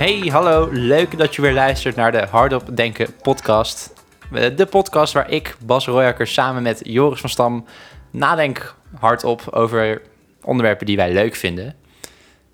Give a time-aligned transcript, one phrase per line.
[0.00, 0.68] Hey, hallo.
[0.70, 3.92] Leuk dat je weer luistert naar de Hardop Denken podcast.
[4.32, 7.64] Eh, De podcast waar ik, Bas Royakker, samen met Joris van Stam
[8.10, 10.02] nadenk hardop over
[10.42, 11.74] onderwerpen die wij leuk vinden.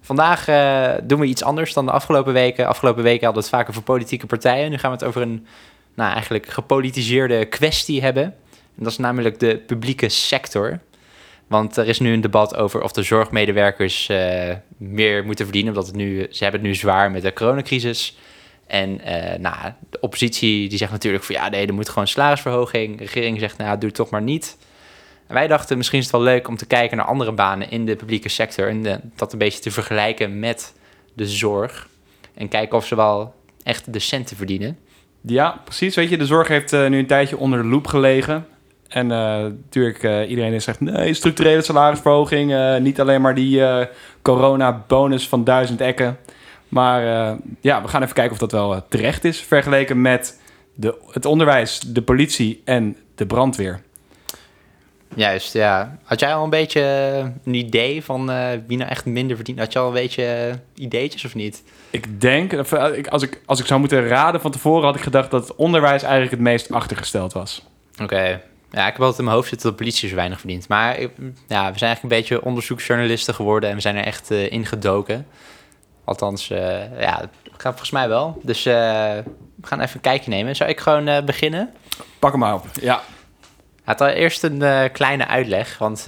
[0.01, 2.67] Vandaag eh, doen we iets anders dan de afgelopen weken.
[2.67, 4.71] Afgelopen weken hadden we het vaak over politieke partijen.
[4.71, 5.47] Nu gaan we het over een
[5.95, 8.25] nou, eigenlijk gepolitiseerde kwestie hebben.
[8.25, 10.81] En dat is namelijk de publieke sector.
[11.46, 15.72] Want er is nu een debat over of de zorgmedewerkers eh, meer moeten verdienen.
[15.72, 18.16] Omdat het nu, ze hebben het nu zwaar met de coronacrisis.
[18.66, 22.98] En eh, nou, de oppositie die zegt natuurlijk van ja, nee, er moet gewoon salarisverhoging.
[22.98, 24.56] De regering zegt nou, doe het toch maar niet.
[25.27, 27.86] En wij dachten misschien is het wel leuk om te kijken naar andere banen in
[27.86, 28.69] de publieke sector.
[28.69, 30.74] En dat een beetje te vergelijken met
[31.14, 31.88] de zorg.
[32.34, 34.78] En kijken of ze wel echt de centen verdienen.
[35.20, 35.94] Ja, precies.
[35.94, 38.47] Weet je, de zorg heeft eh, nu een tijdje onder de loep gelegen.
[38.89, 42.53] En eh, natuurlijk, eh, iedereen zegt, nee, structurele salarisverhoging.
[42.53, 43.62] eh, niet alleen maar die
[44.23, 46.19] corona-bonus van duizend ekken.
[46.69, 47.03] Maar
[47.61, 49.41] ja, we gaan even kijken of dat wel terecht is...
[49.41, 50.41] vergeleken met
[50.75, 53.81] de, het onderwijs, de politie en de brandweer.
[55.15, 55.98] Juist, ja.
[56.03, 56.83] Had jij al een beetje
[57.45, 58.27] een idee van
[58.67, 59.59] wie nou echt minder verdient?
[59.59, 61.62] Had je al een beetje ideetjes of niet?
[61.91, 62.53] Ik denk,
[63.09, 64.84] als ik, als ik zou moeten raden van tevoren...
[64.84, 67.67] had ik gedacht dat het onderwijs eigenlijk het meest achtergesteld was.
[68.03, 68.41] Oké.
[68.77, 70.69] Ja, ik heb altijd in mijn hoofd zitten dat de politie zo weinig verdient.
[70.69, 71.06] Maar ja,
[71.72, 75.27] we zijn eigenlijk een beetje onderzoeksjournalisten geworden en we zijn er echt eh, ingedoken.
[76.05, 78.41] Althans, eh, ja, dat gaat volgens mij wel.
[78.42, 78.74] Dus eh,
[79.54, 80.56] we gaan even een kijkje nemen.
[80.56, 81.72] Zou ik gewoon beginnen?
[82.19, 82.66] Pak hem maar op.
[82.80, 83.02] Ja,
[83.84, 86.04] Het al eerst een kleine uitleg, want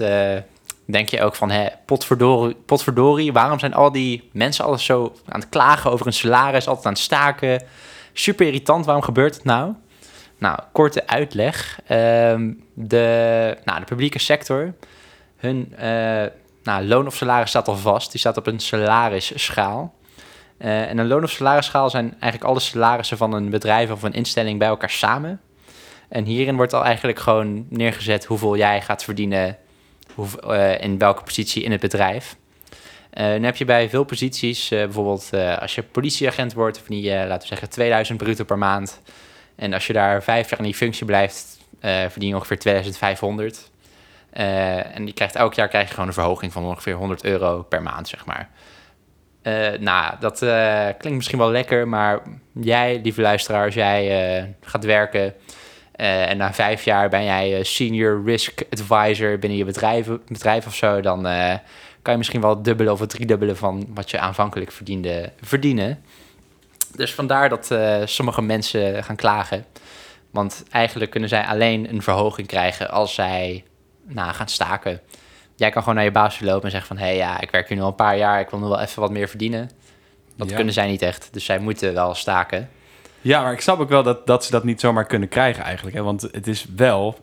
[0.85, 5.39] denk je ook van, hè, potverdorie, potverdorie, waarom zijn al die mensen alles zo aan
[5.39, 7.63] het klagen over een salaris, altijd aan het staken?
[8.13, 9.73] Super irritant, waarom gebeurt het nou?
[10.39, 11.79] Nou, korte uitleg.
[11.87, 14.73] Ehm, de, nou, de publieke sector,
[15.37, 16.25] hun eh,
[16.63, 19.93] nou, loon of salaris staat al vast, die staat op een salarisschaal.
[20.57, 24.13] Eh, en een loon of salarisschaal zijn eigenlijk alle salarissen van een bedrijf of een
[24.13, 25.41] instelling bij elkaar samen.
[26.09, 29.57] En hierin wordt al eigenlijk gewoon neergezet hoeveel jij gaat verdienen
[30.13, 32.37] hoeveel, eh, in welke positie in het bedrijf.
[33.13, 37.47] Dan heb je bij veel posities, bijvoorbeeld als je politieagent wordt, verdien je, laten we
[37.47, 39.01] zeggen, 2000 bruto per maand.
[39.59, 43.71] En als je daar vijf jaar in die functie blijft, eh, verdien je ongeveer 2500.
[44.29, 47.63] Eh, en je krijgt, elk jaar krijg je gewoon een verhoging van ongeveer 100 euro
[47.63, 48.49] per maand, zeg maar.
[49.41, 50.39] Eh, nou, dat
[50.97, 52.21] klinkt misschien wel lekker, maar
[52.53, 55.33] jij, lieve luisteraar, als jij gaat werken
[55.91, 61.01] en na vijf jaar ben jij senior risk advisor binnen je bedrijf, bedrijf of zo,
[61.01, 61.21] dan
[62.01, 66.03] kan je misschien wel het dubbele of het driedubbele van wat je aanvankelijk verdiende verdienen.
[66.95, 69.65] Dus vandaar dat eh, sommige mensen gaan klagen.
[70.31, 73.63] Want eigenlijk kunnen zij alleen een verhoging krijgen als zij
[74.07, 75.01] nou, gaan staken.
[75.55, 76.97] Jij kan gewoon naar je baas lopen en zeggen van...
[76.97, 78.79] hé, hey, ja, ik werk hier nu al een paar jaar, ik wil nog wel
[78.79, 79.69] even wat meer verdienen.
[80.35, 80.55] Dat Ja.
[80.55, 82.69] kunnen zij niet echt, dus zij moeten wel staken.
[83.21, 85.95] Ja, maar ik snap ook wel dat, dat ze dat niet zomaar kunnen krijgen eigenlijk.
[85.95, 86.03] Hè?
[86.03, 87.17] Want het is wel...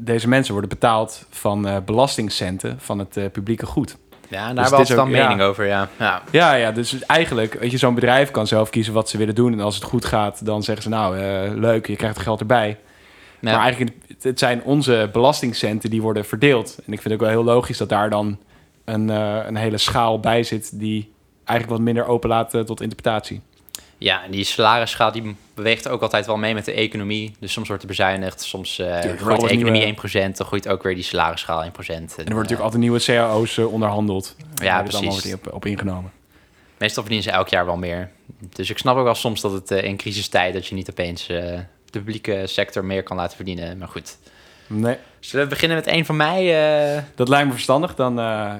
[0.00, 3.96] Deze mensen worden betaald van eh, belastingcenten van het eh, publieke goed.
[4.28, 5.46] Ja, Dus daar het hebben we mening ja.
[5.46, 5.88] over, ja.
[5.98, 6.22] ja.
[6.30, 9.52] Ja, ja, dus eigenlijk, weet je, zo'n bedrijf kan zelf kiezen wat ze willen doen.
[9.52, 12.40] En als het goed gaat, dan zeggen ze, nou, eh, leuk, je krijgt er geld
[12.40, 12.68] erbij.
[13.40, 13.52] Ja.
[13.52, 16.68] Maar eigenlijk, het- het zijn onze belastingcenten die worden verdeeld.
[16.86, 18.38] En ik vind het ook wel heel logisch dat daar dan
[18.84, 20.78] een, eh, een hele schaal bij zit...
[20.80, 21.12] die
[21.44, 23.40] eigenlijk wat minder open laat eh, tot interpretatie.
[23.98, 27.34] Ja, en die salarisschaal die beweegt ook altijd wel mee met de economie.
[27.38, 29.86] Dus soms wordt er bezuinigd, soms eh groeit de economie nieuwe-
[30.32, 31.66] 1%, dan groeit ook weer die salarisschaal 1%.
[31.66, 34.36] En, En er worden eh, natuurlijk altijd nieuwe cao's eh, onderhandeld.
[34.54, 35.22] Ja, wordt precies.
[35.32, 36.12] wordt op, op ingenomen.
[36.78, 38.10] Meestal verdienen ze elk jaar wel meer.
[38.52, 40.52] Dus ik snap ook wel soms dat het eh, in crisistijd...
[40.54, 43.78] dat je niet opeens eh, de publieke sector meer kan laten verdienen.
[43.78, 44.16] Maar goed.
[44.66, 46.42] Nee, Zullen we beginnen met een van mij?
[46.96, 47.94] eh, dat lijkt me verstandig.
[47.94, 48.54] Dan eh,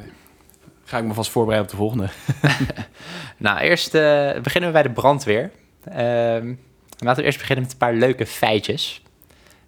[0.86, 2.08] ga ik me vast voorbereiden op de volgende.
[3.38, 5.50] Nou, eerst eh, beginnen we bij de brandweer.
[5.84, 6.54] Ehm,
[6.98, 9.02] laten we eerst beginnen met een paar leuke feitjes.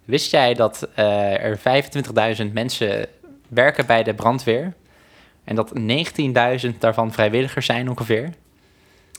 [0.05, 1.57] Wist jij dat eh, er
[2.45, 3.05] 25.000 mensen
[3.47, 4.73] werken bij de brandweer?
[5.43, 5.71] En dat
[6.71, 8.29] 19.000 daarvan vrijwilligers zijn ongeveer?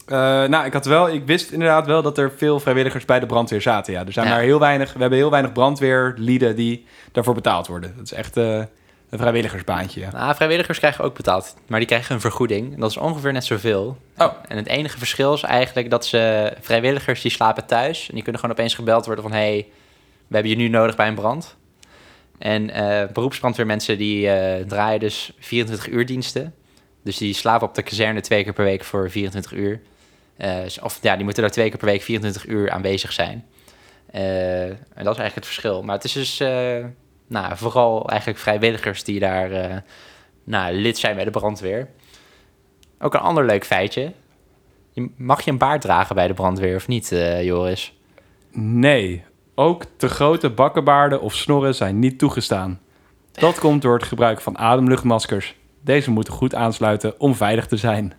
[0.07, 3.27] Eh, nou, ik had wel, ik wist inderdaad wel dat er veel vrijwilligers bij de
[3.27, 3.93] brandweer zaten.
[3.93, 4.33] Ja, er zijn Ja.
[4.33, 4.93] maar heel weinig.
[4.93, 7.93] We hebben heel weinig brandweerlieden die daarvoor betaald worden.
[7.97, 8.63] Dat is echt eh,
[9.11, 10.01] een vrijwilligersbaantje.
[10.01, 10.11] Ja.
[10.11, 12.75] Nou, vrijwilligers krijgen ook betaald, maar die krijgen een vergoeding.
[12.75, 13.97] En dat is ongeveer net zoveel.
[14.19, 14.33] Oh.
[14.49, 18.09] En het enige verschil is eigenlijk dat ze vrijwilligers die slapen thuis.
[18.09, 19.33] En die kunnen gewoon opeens gebeld worden van...
[19.33, 19.67] hey,
[20.27, 21.57] we hebben je nu nodig bij een brand.
[22.39, 26.55] En eh beroepsbrandweermensen die eh, draaien dus 24 uur diensten.
[27.03, 29.81] Dus die slapen op de kazerne twee keer per week voor 24 uur.
[30.37, 33.45] Eh, of ja, die moeten daar twee keer per week 24 uur aanwezig zijn.
[34.11, 35.83] En dat is eigenlijk het verschil.
[35.83, 36.41] Maar het is dus
[37.31, 39.77] nou, vooral eigenlijk vrijwilligers die daar eh,
[40.45, 41.89] nou, lid zijn bij de brandweer.
[42.99, 44.01] Ook een ander leuk feitje.
[44.01, 44.13] Je
[45.03, 47.95] je- mag je een baard dragen bij de brandweer of niet, eh, Joris?
[48.53, 49.25] Nee,
[49.55, 52.81] ook te grote bakkenbaarden of snorren zijn niet toegestaan.
[53.33, 55.55] Dat komt door het gebruik van ademluchtmaskers.
[55.85, 58.13] Deze moeten goed aansluiten om veilig te zijn.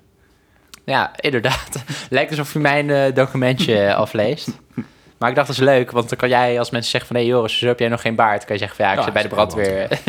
[0.86, 1.84] Ja, inderdaad.
[2.10, 4.50] Lijkt alsof je mijn eh, documentje afleest.
[5.22, 7.20] Maar ik dacht, dat is leuk, want dan kan jij als mensen zeggen van...
[7.20, 8.46] hé hey, Joris, zo heb jij nog geen baard?
[8.46, 10.00] kan je zeggen van ja, ik Ja, zit bij de ik brandweer.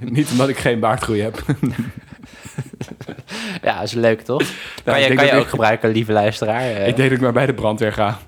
[0.16, 1.44] Niet omdat ik geen baardgroei heb.
[3.62, 4.42] ja, dat is leuk, toch?
[4.84, 6.70] Kan ik je, kan je ook ik- gebruiken, lieve luisteraar.
[6.70, 8.18] Ik denk dat ik maar bij de brandweer ga.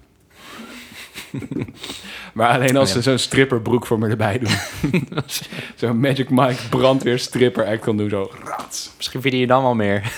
[2.32, 4.52] maar alleen als ze zo'n stripperbroek voor me erbij doen.
[5.74, 8.08] zo'n Magic Mike brandweer stripper act kan doen.
[8.08, 8.30] Zo.
[8.44, 8.90] Rats.
[8.96, 10.12] Misschien verdien je dan wel meer.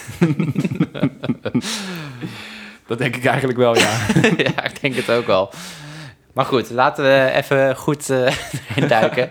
[2.91, 3.99] Dat denk ik eigenlijk wel, ja.
[4.55, 5.51] ja, ik denk het ook wel.
[6.33, 8.35] Maar goed, laten we even goed eh
[8.77, 9.31] erin duiken.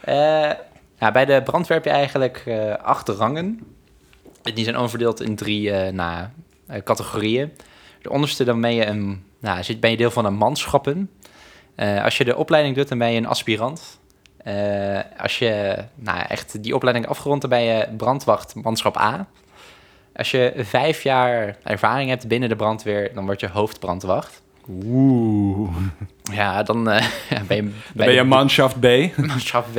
[0.00, 0.50] Eh,
[0.98, 3.60] ja, bij de brandweer heb je eigenlijk eh, acht rangen.
[4.42, 6.26] Die zijn onverdeeld in drie eh, nou,
[6.84, 7.52] categorieën.
[8.02, 11.10] De onderste, dan ben je, een, nou, zit- ben je deel van een manschappen.
[12.02, 13.98] Als je de opleiding doet, dan ben je een aspirant.
[15.18, 19.26] Als je nou, echt die opleiding afgerond, dan ben je brandwacht manschap A.
[20.16, 24.42] Als je vijf jaar ervaring hebt binnen de brandweer, dan word je hoofdbrandwacht.
[24.84, 25.76] Oeh.
[26.32, 27.06] Ja, dan eh,
[27.48, 28.86] ben je Dan ben je manschaft B.
[29.16, 29.78] manschap W.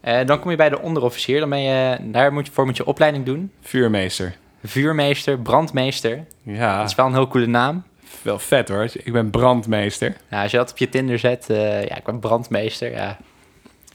[0.00, 1.40] Eh, dan kom je bij de onderofficier.
[1.40, 3.52] Dan ben je, daar moet je, voor moet je opleiding doen.
[3.62, 4.34] Vuurmeester.
[4.64, 6.24] Vuurmeester, brandmeester.
[6.42, 7.82] Ja, Dat is wel een heel coole naam.
[8.22, 8.88] wel vet hoor.
[8.92, 10.16] Ik ben brandmeester.
[10.30, 12.90] Ja, als je dat op je Tinder zet, eh, ja, ik ben brandmeester.
[12.90, 13.18] Ja.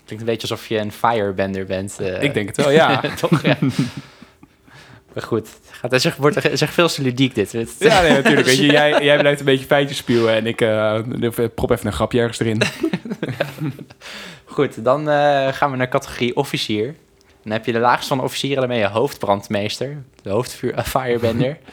[0.06, 2.00] Klinkt een beetje alsof je een firebender bent.
[2.20, 3.02] ik denk het wel, ja.
[3.22, 3.58] Toch, ja.
[5.18, 7.52] Maar goed, het gaat, is echt, wordt, echt veel te ludiek dit.
[7.80, 8.48] Ja, nee, natuurlijk.
[8.48, 11.00] Weet je, jij, jij blijft een beetje feitjes spuwen en ik eh,
[11.56, 12.62] prop even een grapje ergens erin.
[14.46, 16.96] Goed, dan eh, gaan we naar categorie officier.
[17.44, 20.84] Dan heb je de laagste van de officieren, dan ben je hoofdbrandmeester, de hoofdvuur, eh,
[20.84, 21.58] firebender.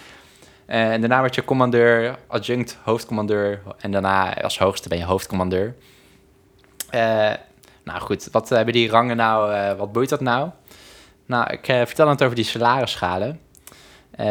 [0.67, 5.75] En daarna word je commandeur, adjunct, hoofdcommandeur en daarna als hoogste ben je hoofdcommandeur.
[7.85, 10.51] Nou goed, wat hebben die rangen nou, wat boeit dat nou?
[11.27, 13.41] Nou, ik eh, vertel het over die salarisschalen.
[14.17, 14.27] Eh,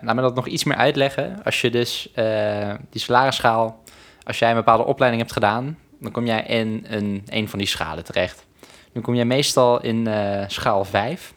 [0.00, 1.40] laat me dat nog iets meer uitleggen.
[1.44, 3.82] Als je dus eh, die salarisschaal,
[4.22, 7.68] als jij een bepaalde opleiding hebt gedaan, dan kom jij in een, een van die
[7.68, 8.46] schalen terecht.
[8.92, 10.08] Nu kom jij meestal in
[10.46, 11.34] schaal 5.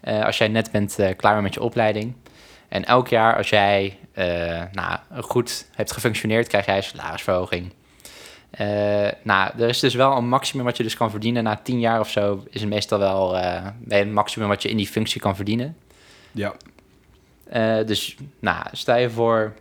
[0.00, 2.14] eh, als jij net bent klaar met je opleiding.
[2.68, 3.98] En elk jaar als jij
[4.72, 7.72] nou, goed hebt gefunctioneerd, krijg jij een salarisverhoging.
[8.56, 11.42] Eh, nou, er is dus wel een maximum wat je dus kan verdienen.
[11.42, 14.68] Na 10 jaar of zo is het meestal wel eh, bij een maximum wat je
[14.68, 15.76] in die functie kan verdienen.
[16.32, 16.54] Ja.
[17.44, 19.54] Eh, dus nou, stel je voor,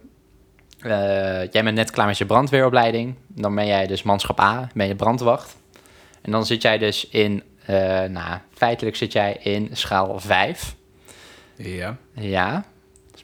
[0.79, 3.15] eh, jij bent net klaar met je brandweeropleiding.
[3.27, 5.55] Dan ben jij dus manschap A, ben je brandwacht.
[6.21, 10.75] En dan zit jij dus in, eh, nou, feitelijk zit jij in schaal 5.
[11.55, 11.97] Ja.
[12.13, 12.65] Ja,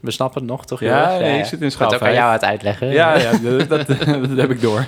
[0.01, 0.79] we snappen het nog, toch?
[0.79, 2.19] Ja, nee, ik zit in schaal Dat ook aan vijf.
[2.19, 2.87] jou het uitleggen.
[2.87, 4.85] Ja, ja dat, dat, dat heb ik door.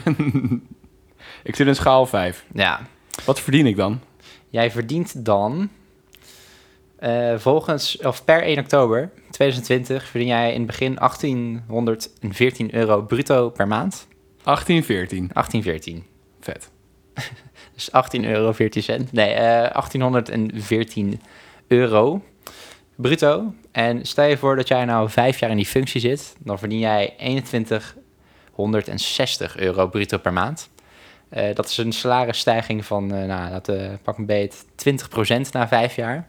[1.44, 2.46] ik zit in schaal 5.
[2.54, 2.82] ja.
[3.26, 4.00] Wat verdien ik dan?
[4.50, 5.70] Jij verdient dan,
[6.96, 13.50] eh, volgens, of per 1 oktober 2020, verdien jij in het begin 1814 euro bruto
[13.50, 14.08] per maand.
[14.44, 15.30] 1814.
[15.34, 16.04] 1814.
[16.40, 16.70] Vet.
[17.76, 19.12] Dus 18 euro 14 cent.
[19.12, 21.22] Nee, eh 1814
[21.68, 22.22] euro
[22.96, 23.54] bruto.
[23.72, 26.80] En stel je voor dat jij nou vijf jaar in die functie zit, dan verdien
[26.80, 30.70] jij 2160 euro bruto per maand.
[31.30, 35.68] Eh, dat is een salarisstijging van, eh, nou, dat, eh, pak een beet, 20% na
[35.68, 36.28] vijf jaar.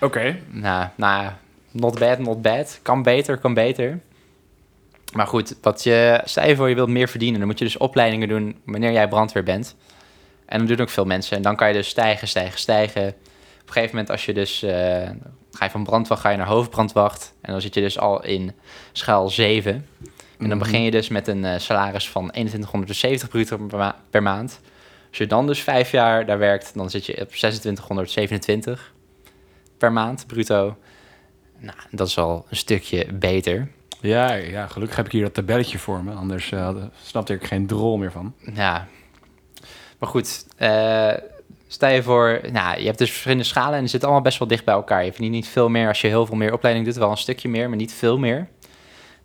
[0.00, 0.38] Oké.
[0.50, 1.30] Nou, nou,
[1.70, 2.78] not bad, not bad.
[2.82, 4.00] Kan beter, kan beter.
[5.12, 7.76] Maar goed, wat je, stel je voor je wilt meer verdienen, dan moet je dus
[7.76, 9.76] opleidingen doen wanneer jij brandweer bent.
[10.46, 11.36] En dat doen ook veel mensen.
[11.36, 13.08] En dan kan je dus stijgen, stijgen, stijgen.
[13.60, 15.08] Op een gegeven moment als je dus, eh,
[15.52, 17.34] ga je van brandwacht, ga je naar hoofdbrandwacht.
[17.40, 18.52] En dan zit je dus al in
[18.92, 19.72] schaal 7.
[19.72, 20.58] En dan Mhm.
[20.58, 24.60] begin je dus met een eh, salaris van 2170 bruto per, ma- per maand.
[25.08, 28.92] Als je dan dus vijf jaar daar werkt, dan zit je op 2627
[29.78, 30.76] per maand bruto.
[31.58, 33.68] Nou, dat is al een stukje beter.
[34.00, 36.12] Ja, ja, gelukkig heb ik hier dat tabelletje voor me.
[36.12, 38.34] Anders eh, snapte ik geen drol meer van.
[38.54, 38.86] Ja.
[39.98, 41.12] Maar goed, eh
[41.72, 44.48] stel je voor, nou, je hebt dus verschillende schalen en die zitten allemaal best wel
[44.48, 45.04] dicht bij elkaar.
[45.04, 47.48] Je verdient niet veel meer als je heel veel meer opleiding doet, wel een stukje
[47.48, 48.48] meer, maar niet veel meer.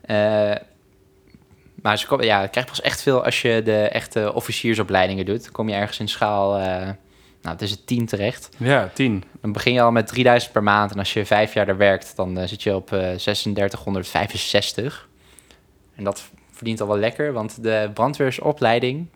[0.02, 0.52] Eh,
[1.82, 5.44] maar ze komen, ja, je krijgt pas echt veel als je de echte officiersopleidingen doet.
[5.44, 6.64] Dan kom je ergens in schaal, eh,
[7.42, 8.50] nou, het is het 10 terecht.
[8.58, 9.24] Ja, 10.
[9.42, 10.92] Dan begin je al met 3000 per maand.
[10.92, 15.08] En als je vijf jaar daar werkt, dan eh, zit je op eh 3665.
[15.96, 19.08] En dat verdient al wel lekker, want de brandweersopleiding,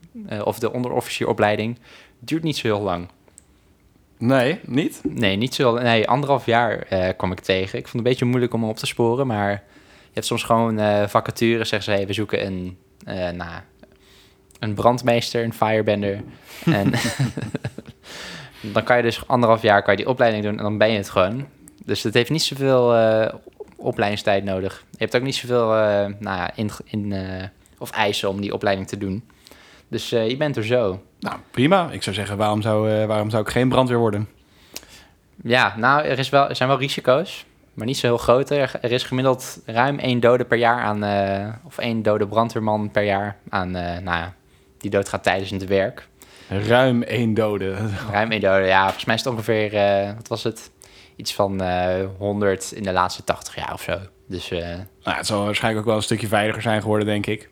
[0.44, 1.78] of de onderofficieropleiding,
[2.20, 3.08] duurt niet zo heel lang.
[4.20, 5.02] Nee, niet?
[5.04, 7.78] Nee, niet zo Nee, anderhalf jaar eh, kwam ik tegen.
[7.78, 10.44] Ik vond het een beetje moeilijk om hem op te sporen, maar Je hebt soms
[10.44, 12.78] gewoon eh, vacatures, zeggen ze, hey, we zoeken een,
[13.38, 13.62] nou,
[14.60, 16.24] een brandmeester, een firebender.
[16.66, 16.92] en
[18.74, 20.98] dan kan je dus anderhalf jaar kan je die opleiding doen en dan ben je
[20.98, 21.48] het gewoon.
[21.86, 22.96] Dus het heeft niet zoveel
[23.76, 24.86] opleidingstijd nodig.
[24.92, 25.68] Je hebt ook niet zoveel
[26.20, 27.14] nou ja, in, in,
[27.78, 29.24] of eisen om die opleiding te doen.
[29.90, 31.02] Dus eh, je bent er zo.
[31.20, 31.90] Nou, prima.
[31.92, 34.28] Ik zou zeggen, waarom zou, eh, waarom zou ik geen brandweer worden?
[35.44, 38.50] Ja, nou, er, is wel, er zijn wel risico's, maar niet zo heel groot.
[38.50, 42.92] Er, er is gemiddeld ruim één dode per jaar aan, eh, of één dode brandweerman
[42.92, 44.34] per jaar aan, nou ja,
[44.78, 46.08] die doodgaat tijdens het werk.
[46.48, 47.76] Ruim één dode.
[48.12, 49.72] Ruim één dode, ja, volgens mij is het ongeveer,
[50.16, 50.72] wat was het?
[51.16, 53.98] Iets van eh 100 in de laatste 80 jaar of zo.
[54.28, 54.60] Dus, eh,
[55.04, 57.50] Nou, het zal waarschijnlijk ook wel een stukje veiliger zijn geworden, denk ik.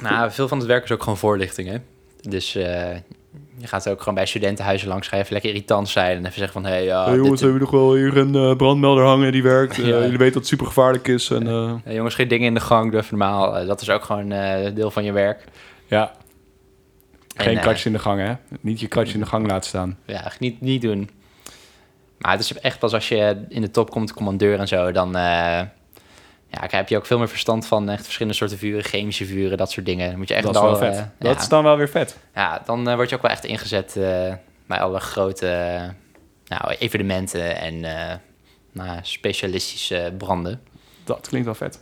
[0.00, 1.76] Nou, veel van het werk is ook gewoon voorlichting, hè.
[2.28, 2.94] Dus eh,
[3.56, 6.52] je gaat ook gewoon bij studentenhuizen langs, je even lekker irritant zijn en even zeggen
[6.62, 9.42] van, hé, hey, jongens, dit- hebben we nog wel hier een eh, brandmelder hangen die
[9.42, 9.78] werkt?
[9.78, 9.90] Eh, Ja.
[10.00, 11.30] Jullie weten dat het super gevaarlijk is.
[11.30, 13.66] En, jongens, geen dingen in de gang, doe even normaal.
[13.66, 15.44] Dat is ook gewoon eh, deel van je werk.
[15.86, 16.12] ja,
[17.36, 18.32] geen En, eh, kratje in de gang, hè?
[18.60, 19.98] Niet je kratje in de gang laten staan.
[20.06, 21.10] Ja, niet, niet doen.
[22.18, 25.16] Maar het is echt pas als je in de top komt, commandeur en zo, dan
[26.60, 29.70] ja, heb je ook veel meer verstand van echt verschillende soorten vuren, chemische vuren, dat
[29.70, 30.08] soort dingen.
[30.08, 30.92] Dan moet je echt dat is wel vet.
[30.96, 32.18] eh, dat ja, is dan wel weer vet.
[32.34, 34.32] ja, dan eh, word je ook wel echt ingezet eh,
[34.66, 35.78] bij alle grote
[36.46, 37.80] nou, evenementen en
[38.72, 40.60] nou, specialistische branden.
[41.04, 41.80] Dat klinkt wel vet.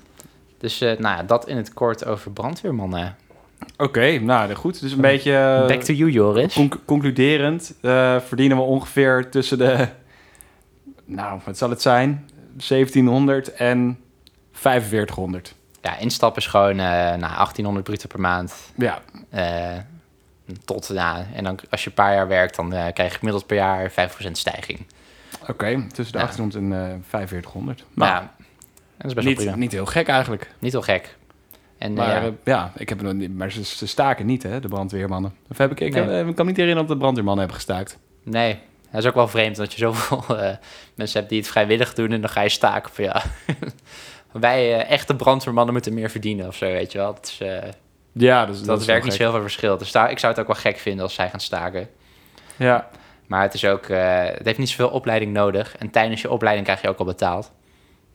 [0.58, 3.16] Dus nou ja, dat in het kort over brandweermannen.
[3.76, 4.80] Oké, nou goed.
[4.80, 5.64] Dus een beetje...
[5.68, 6.54] Back to you, Joris.
[6.54, 7.74] conc- concluderend
[8.26, 9.88] verdienen we ongeveer tussen de...
[11.04, 12.28] Nou, wat zal het zijn?
[12.56, 13.98] 1700 en
[14.52, 15.54] 4500.
[15.80, 18.54] Ja, instap is gewoon eh nou, 1800 bruto per maand.
[18.76, 19.76] Ja, Eh,
[20.64, 23.46] tot, ja, en dan als je een paar jaar werkt, dan eh, krijg je gemiddeld
[23.46, 24.86] per jaar 5% stijging.
[25.48, 25.86] oké.
[25.92, 26.24] Tussen de Ja.
[26.24, 27.84] 1800 en eh 4500.
[27.94, 28.30] Maar Nou, ja,
[28.96, 29.56] dat is best wel niet, prima.
[29.56, 30.50] niet heel gek eigenlijk.
[30.58, 31.16] Niet heel gek.
[31.78, 35.34] En Maar ja, ja ik heb maar ze, ze staken niet, hè, de brandweermannen.
[35.50, 36.24] Of heb ik, ik, Nee.
[36.26, 37.98] ik kan me niet herinneren dat de brandweermannen hebben gestaakt.
[38.22, 38.58] nee,
[38.90, 40.24] dat is ook wel vreemd dat je zoveel
[40.94, 43.22] mensen hebt die het vrijwillig doen en dan ga je staken van ja.
[44.32, 47.14] Wij eh, echte brandweermannen moeten meer verdienen of zo, weet je wel.
[47.14, 47.68] Dat, is, eh,
[48.12, 49.78] Ja, dus, dat, is werkt niet veel verschil.
[49.78, 51.88] Dus daar, ik zou het ook wel gek vinden als zij gaan staken.
[52.56, 52.88] Ja,
[53.26, 55.76] Maar het is ook, eh, het heeft niet zoveel opleiding nodig.
[55.76, 57.52] En tijdens je opleiding krijg je ook al betaald.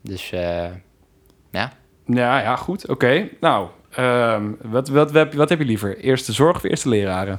[0.01, 0.65] Dus eh,
[1.51, 1.71] ja,
[2.05, 2.87] ja, ja, goed.
[2.87, 3.29] Oké.
[3.39, 5.97] Nou, ehm, wat, wat, wat, wat heb je liever?
[5.97, 7.37] Eerste zorg of eerste leraren?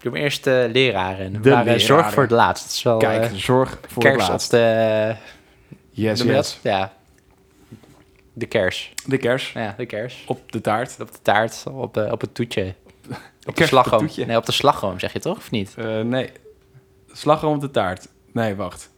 [0.00, 1.32] doe maar eerst de leraren.
[1.32, 1.80] De leraren.
[1.80, 2.64] zorg voor het laatst.
[2.64, 4.50] Het is wel Kijk, zorg voor het op laatst.
[4.50, 5.14] de...
[5.90, 6.58] Yes, yes.
[6.62, 6.92] Ja,
[8.34, 8.92] de kers.
[9.06, 10.24] De kers Ja, de kers.
[10.26, 10.96] op de taart.
[11.00, 12.74] Op de taart, op, eh, op het toetje.
[13.46, 14.08] Op de op slagroom.
[14.16, 15.74] Nee, op de slagroom zeg je toch, of niet?
[15.76, 16.30] Eh, nee,
[17.12, 18.08] slagroom op de taart.
[18.32, 18.90] Nee, wacht.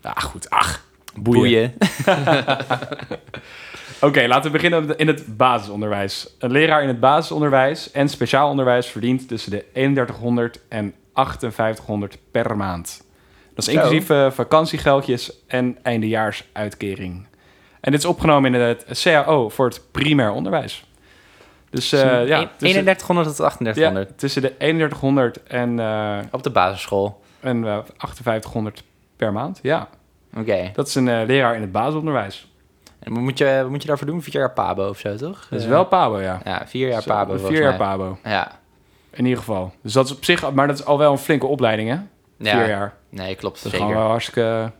[0.00, 0.50] Ah, goed.
[0.50, 1.40] Ach, boeien.
[1.40, 1.74] Boeien.
[4.00, 6.34] Oké, laten we beginnen in het basisonderwijs.
[6.38, 12.56] Een leraar in het basisonderwijs en speciaal onderwijs verdient tussen de 3100 en 5800 per
[12.56, 13.04] maand.
[13.54, 17.26] Dat is inclusief eh, vakantiegeldjes en eindejaarsuitkering.
[17.84, 20.84] En dit is opgenomen in het CAO voor het primair onderwijs.
[21.70, 24.18] Dus eh, ja, tussen, 3100 tot ja, 3800.
[24.18, 27.22] tussen de 3100 en, eh, Op de basisschool.
[27.40, 28.82] en eh, 5800
[29.16, 29.58] per maand.
[29.62, 29.88] Ja,
[30.36, 30.70] Oké.
[30.74, 32.52] dat is een eh, leraar in het basisonderwijs.
[32.98, 34.22] En wat moet je, wat moet je daarvoor doen?
[34.22, 35.46] Vier jaar Pabo of zo, toch?
[35.50, 36.40] Dat is Eh, wel Pabo, ja.
[36.44, 37.36] Ja, vier jaar Pabo.
[37.38, 37.76] Vier jaar mij.
[37.78, 38.18] Pabo.
[38.24, 38.52] Ja.
[39.10, 39.72] In ieder geval.
[39.82, 41.96] Dus dat is op zich, maar dat is al wel een flinke opleiding, hè?
[42.50, 42.56] ja.
[42.58, 42.94] Vier jaar.
[43.08, 43.56] Nee, klopt.
[43.56, 43.86] Dat is zeker.
[43.86, 44.72] gewoon wel hartstikke...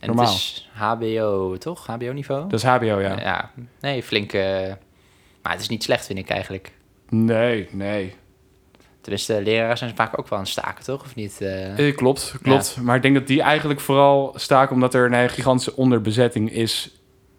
[0.00, 0.24] en normaal.
[0.26, 1.86] het is HBO, toch?
[1.86, 2.42] HBO-niveau?
[2.48, 3.18] Dat is HBO, ja.
[3.20, 3.50] Ja.
[3.80, 4.32] Nee, flink.
[4.32, 4.40] eh,
[5.42, 6.72] maar het is niet slecht, vind ik eigenlijk.
[7.08, 8.14] Nee, nee.
[9.00, 11.02] Tenminste, leraren zijn vaak ook wel aan het staken, toch?
[11.02, 11.40] Of niet?
[11.40, 11.88] eh?
[11.88, 12.76] Eh, klopt, klopt.
[12.82, 16.90] Maar ik denk dat die eigenlijk vooral staken omdat er een gigantische onderbezetting is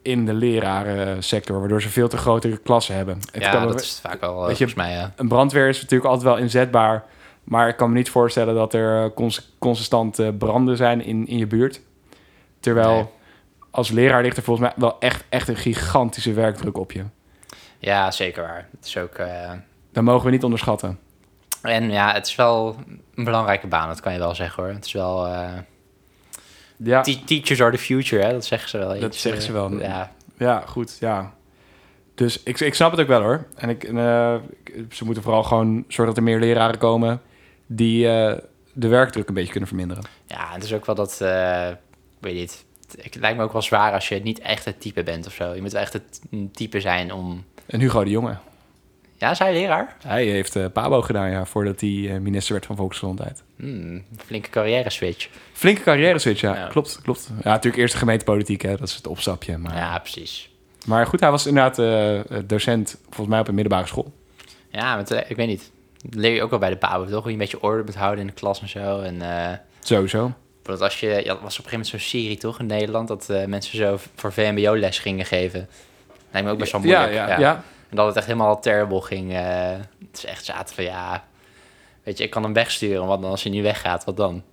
[0.02, 3.20] in de lerarensector, waardoor ze veel te grote klassen hebben.
[3.34, 5.14] Ja, dat is vaak je, volgens mij, ja.
[5.16, 7.06] Een brandweer is natuurlijk altijd wel inzetbaar,
[7.44, 11.48] maar ik kan me niet voorstellen dat er cons- constant branden zijn in, in je
[11.48, 11.82] buurt.
[12.62, 13.06] Terwijl Nee.
[13.72, 17.04] als leraar ligt er volgens mij wel echt, echt een gigantische werkdruk op je.
[17.80, 18.68] Ja, zeker waar.
[18.78, 19.14] Het is ook...
[19.16, 19.52] eh,
[19.94, 21.00] Dat mogen we niet onderschatten.
[21.62, 22.76] En ja, het is wel
[23.16, 24.74] een belangrijke baan, dat kan je wel zeggen, hoor.
[24.74, 25.28] Het is wel...
[25.28, 25.50] eh,
[26.78, 28.32] Ja, te- teachers are the future, hè?
[28.32, 29.00] Dat zeggen ze wel.
[29.00, 29.80] Dat zeggen eh, ze wel.
[29.80, 31.34] Ja, Ja, goed, ja.
[32.16, 33.46] Dus ik, ik snap het ook wel hoor.
[33.56, 34.36] En ik, eh,
[34.90, 37.22] ze moeten vooral gewoon zorgen dat er meer leraren komen
[37.66, 38.38] die eh,
[38.74, 40.04] de werkdruk een beetje kunnen verminderen.
[40.26, 41.22] ja, het is ook wel dat...
[41.22, 41.68] eh,
[42.22, 42.66] weet je niet.
[43.02, 45.54] Het lijkt me ook wel zwaar als je niet echt het type bent of zo.
[45.54, 46.22] Je moet wel echt het
[46.54, 47.44] type zijn om...
[47.66, 48.38] En Hugo de Jonge.
[49.18, 49.96] Ja, is hij leraar?
[50.04, 53.44] Hij heeft eh, Pabo gedaan, ja, voordat hij eh, minister werd van Volksgezondheid.
[53.56, 55.30] Hmm, flinke carrière switch.
[55.54, 56.56] Flinke carrière switch, ja.
[56.56, 56.68] Ja.
[56.68, 57.30] Klopt, klopt.
[57.44, 58.78] Ja, natuurlijk eerst de gemeentepolitiek, hè.
[58.78, 59.58] Dat is het opstapje.
[59.58, 60.50] Maar, Ja, precies.
[60.86, 64.14] maar goed, hij was inderdaad eh, docent, volgens mij op een middelbare school.
[64.70, 65.72] Ja, eh, ik weet niet.
[66.04, 67.26] Dat leer je ook wel bij de PABO, toch?
[67.26, 69.00] Je een beetje orde moet houden in de klas en zo.
[69.02, 69.22] En
[69.80, 70.34] Sowieso.
[70.64, 71.08] Bijvoorbeeld als je...
[71.08, 72.60] Ja, was op een gegeven moment zo'n serie, toch?
[72.60, 75.70] In Nederland, dat eh, mensen zo voor VMBO les gingen geven.
[76.32, 77.28] Lijkt me ook best wel ja, moeilijk.
[77.30, 77.64] ja, ja.
[77.90, 79.34] En dat het echt helemaal terrible ging.
[79.34, 79.70] eh,
[80.10, 81.24] het is echt zaten van, ja...
[82.04, 84.44] Weet je, ik kan hem wegsturen, want als hij niet weggaat, wat dan?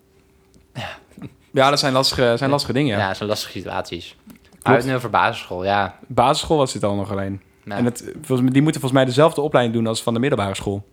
[1.51, 3.09] Ja, dat zijn lastige, zijn lastige dingen, Ja, ja.
[3.09, 4.17] dat zijn lastige situaties.
[4.63, 5.99] Uit nu over basisschool, ja.
[6.07, 7.43] Basisschool was dit al nog alleen.
[7.65, 10.87] En het, die moeten volgens mij dezelfde opleiding doen als van de middelbare school.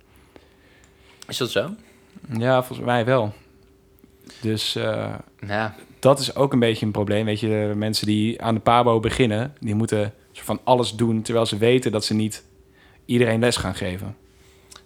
[1.28, 1.70] Is dat zo?
[2.38, 3.34] Ja, volgens mij wel.
[4.42, 5.14] Dus eh,
[5.48, 7.26] Ja, dat is ook een beetje een probleem.
[7.26, 10.14] Weet je, mensen die aan de PABO beginnen, die moeten
[10.46, 11.22] van alles doen...
[11.22, 12.44] terwijl ze weten dat ze niet
[13.06, 14.16] iedereen les gaan geven.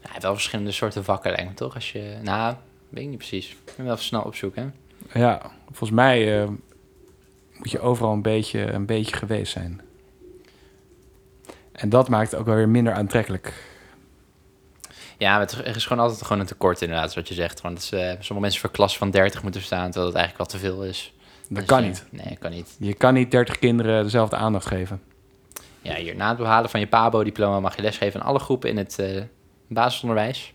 [0.04, 1.76] Ja, wel verschillende soorten vakken, lijkt me toch?
[1.76, 2.56] Als je, nou,
[2.90, 3.50] weet ik niet precies.
[3.50, 4.76] Ik ben wel even snel opzoeken.
[5.14, 6.50] Ja, volgens mij eh,
[7.54, 9.82] moet je overal een beetje, een beetje geweest zijn.
[11.72, 13.54] En dat maakt het ook wel weer minder aantrekkelijk.
[15.20, 17.62] Ja, het- er is gewoon altijd gewoon een tekort inderdaad, wat je zegt.
[17.62, 20.60] Want is, eh, sommige mensen voor klas van 30 moeten staan, terwijl het eigenlijk wel
[20.60, 21.14] te veel is.
[21.50, 22.06] Dat Dus, kan niet.
[22.10, 22.76] Nee, kan niet.
[22.80, 25.02] Je kan niet 30 kinderen dezelfde aandacht geven.
[25.82, 28.78] Ja, hier, na het behalen van je PABO-diploma mag je lesgeven aan alle groepen in
[28.78, 29.22] het eh,
[29.68, 30.54] basisonderwijs.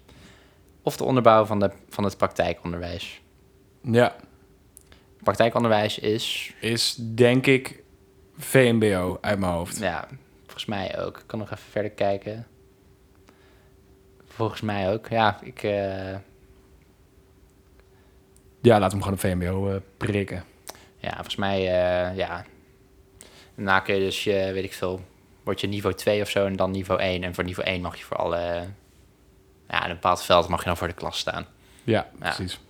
[0.82, 3.20] Of de onderbouw van, de, van het praktijkonderwijs.
[3.82, 4.14] Ja,
[5.22, 7.82] Praktijkonderwijs is, is denk ik
[8.38, 9.78] VMBO uit mijn hoofd.
[9.78, 10.08] ja,
[10.42, 11.18] volgens mij ook.
[11.18, 12.46] Ik kan nog even verder kijken.
[14.34, 15.08] Volgens mij ook.
[15.08, 16.12] Ja, ik, eh,
[18.62, 20.44] Ja, we hem gewoon op VMBO eh, prikken.
[20.96, 22.44] ja volgens mij, eh, ja.
[23.54, 25.00] Daarna kun je dus, je, weet ik veel,
[25.42, 27.22] word je niveau 2 of zo en dan niveau 1.
[27.22, 28.38] En voor niveau 1 mag je voor alle,
[29.68, 31.46] ja, in een bepaald veld mag je dan voor de klas staan.
[31.84, 32.28] Ja, Ja.
[32.34, 32.60] precies.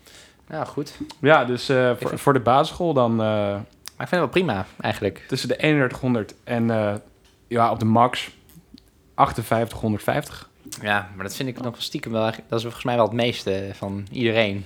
[0.48, 0.98] Ja, goed.
[1.20, 3.56] Ja, dus voor, vind- voor de basisschool dan Maar
[4.02, 5.24] ik vind het wel prima, eigenlijk.
[5.28, 6.66] tussen de 3100 en
[7.48, 8.30] ja, op de max
[9.14, 10.50] 5850.
[10.82, 13.12] Ja, maar dat vind ik nog wel stiekem wel, dat is volgens mij wel het
[13.14, 14.64] meeste van iedereen.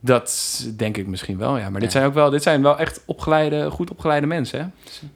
[0.00, 1.70] Dat denk ik misschien wel, ja.
[1.70, 4.66] Maar dit zijn ook wel, dit zijn wel echt opgeleide, goed opgeleide mensen, hè?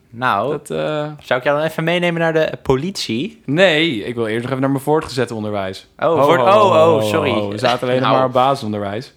[0.09, 3.41] Nou, Dat, eh, zou ik jou dan even meenemen naar de politie?
[3.45, 5.87] nee, ik wil eerst nog even naar mijn voortgezet onderwijs.
[5.97, 7.47] Oh, Ho, voor- ho, oh, ho, oh, sorry.
[7.47, 8.17] We zaten alleen nog Nou.
[8.17, 9.13] maar op basisonderwijs.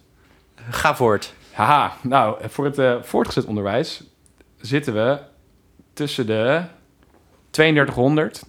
[0.70, 1.34] Ga voort.
[1.52, 4.02] Haha, nou, voor het eh, voortgezet onderwijs
[4.60, 5.18] zitten we
[5.92, 6.62] tussen de
[7.50, 8.42] 3200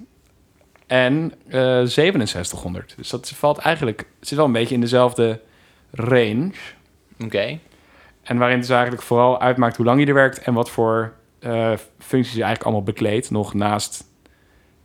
[0.87, 2.93] en eh 6700.
[2.97, 5.39] Dus dat valt eigenlijk, het zit wel een beetje in dezelfde
[5.91, 6.53] range.
[7.19, 7.59] Oké.
[8.23, 11.13] En waarin het dus eigenlijk vooral uitmaakt hoe lang je er werkt en wat voor
[11.39, 13.31] eh, functies je eigenlijk allemaal bekleedt.
[13.31, 14.03] Nog naast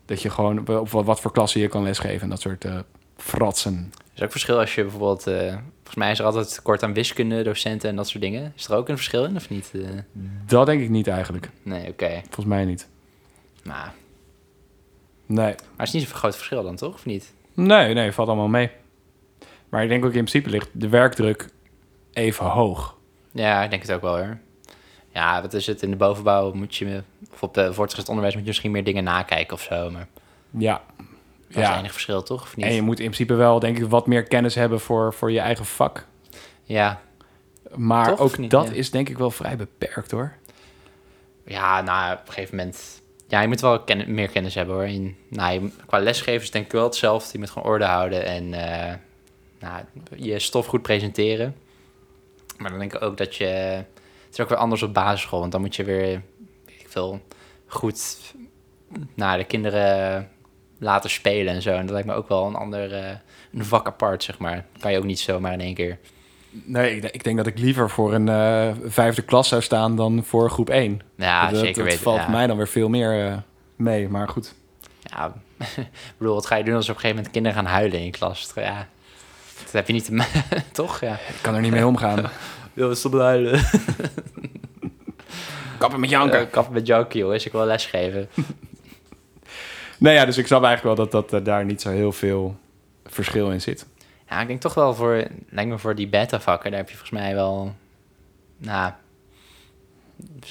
[0.05, 2.65] dat je gewoon op, op wat, wat voor klassen je kan lesgeven en dat soort
[2.65, 2.79] eh,
[3.17, 3.93] fratsen.
[3.97, 5.23] Er is ook verschil als je bijvoorbeeld...
[5.23, 8.53] volgens mij is er altijd tekort aan wiskunde, docenten en dat soort dingen.
[8.57, 9.73] Is er ook een verschil in of niet?
[10.47, 11.51] Dat denk ik niet eigenlijk.
[11.63, 12.21] nee, oké.
[12.23, 12.89] Volgens mij niet.
[13.63, 13.89] Nou,
[15.35, 15.55] Nee.
[15.55, 16.95] maar het is niet zo'n groot verschil dan, toch?
[16.95, 17.33] Of niet?
[17.55, 18.71] Nee, nee, valt allemaal mee.
[19.69, 21.49] Maar ik denk ook in principe ligt de werkdruk
[22.13, 22.97] even hoog.
[23.33, 24.39] Ja, ik denk het ook wel, hoor.
[25.15, 25.83] Ja, wat is het?
[25.83, 27.03] In de bovenbouw moet je...
[27.33, 29.91] Of op de voortgezet onderwijs moet je misschien meer dingen nakijken of zo.
[29.91, 30.07] Maar
[30.51, 30.83] Ja.
[31.49, 31.85] dat is ja.
[31.85, 32.43] verschil, toch?
[32.43, 32.67] Of niet?
[32.67, 35.41] En je moet in principe wel, denk ik, wat meer kennis hebben voor, voor je
[35.41, 36.07] eigen vak.
[36.63, 37.01] Ja,
[37.75, 38.51] Maar Toch, ook niet?
[38.51, 38.73] dat Ja.
[38.73, 40.33] is denk ik wel vrij beperkt hoor.
[41.45, 43.02] Ja, nou, op een gegeven moment...
[43.33, 44.85] Ja, je moet wel meer kennis hebben, hoor.
[44.85, 47.29] En, nou, qua lesgevers denk ik wel hetzelfde.
[47.33, 48.95] Je moet gewoon orde houden en eh,
[49.59, 49.85] nou,
[50.17, 51.57] je stof goed presenteren.
[52.59, 53.45] Maar dan denk ik ook dat je...
[53.45, 56.23] Het is ook weer anders op basisschool, want dan moet je weer,
[56.65, 57.21] weet ik veel,
[57.67, 58.19] goed
[59.15, 60.31] nou, de kinderen
[60.79, 61.71] laten spelen en zo.
[61.71, 63.17] En dat lijkt me ook wel een ander eh,
[63.53, 64.67] een vak apart, zeg maar.
[64.81, 65.99] kan je ook niet zomaar in één keer.
[66.53, 69.97] Nee, ik, denk- ik denk dat ik liever voor een eh, vijfde klas zou staan
[69.97, 71.01] dan voor groep 1.
[71.17, 72.03] Ja, dat, zeker dat weten.
[72.03, 72.31] valt ja.
[72.31, 73.37] mij dan weer veel meer eh,
[73.77, 74.55] mee, maar goed.
[75.03, 75.35] Ja,
[75.77, 75.89] ik
[76.19, 78.11] bedoel, wat ga je doen als op een gegeven moment kinderen gaan huilen in je
[78.11, 78.53] klas?
[78.55, 78.89] Ja,
[79.63, 80.25] dat heb je niet te
[80.73, 81.01] toch?
[81.01, 81.13] Ja.
[81.13, 82.25] Ik kan er niet mee omgaan.
[82.73, 83.61] Wil stop huilen?
[85.79, 86.41] Kappen met janken.
[86.41, 87.47] Uh, kappen met janken, jongens.
[87.47, 88.29] Ik wil lesgeven.
[89.99, 92.57] Nee, ja, dus ik snap eigenlijk wel dat, dat eh, daar niet zo heel veel
[93.07, 93.87] verschil in zit.
[94.33, 97.21] Ja, ik denk toch wel voor, lijkt me voor die beta-vakken, daar heb je volgens
[97.21, 97.75] mij wel,
[98.57, 98.93] nou,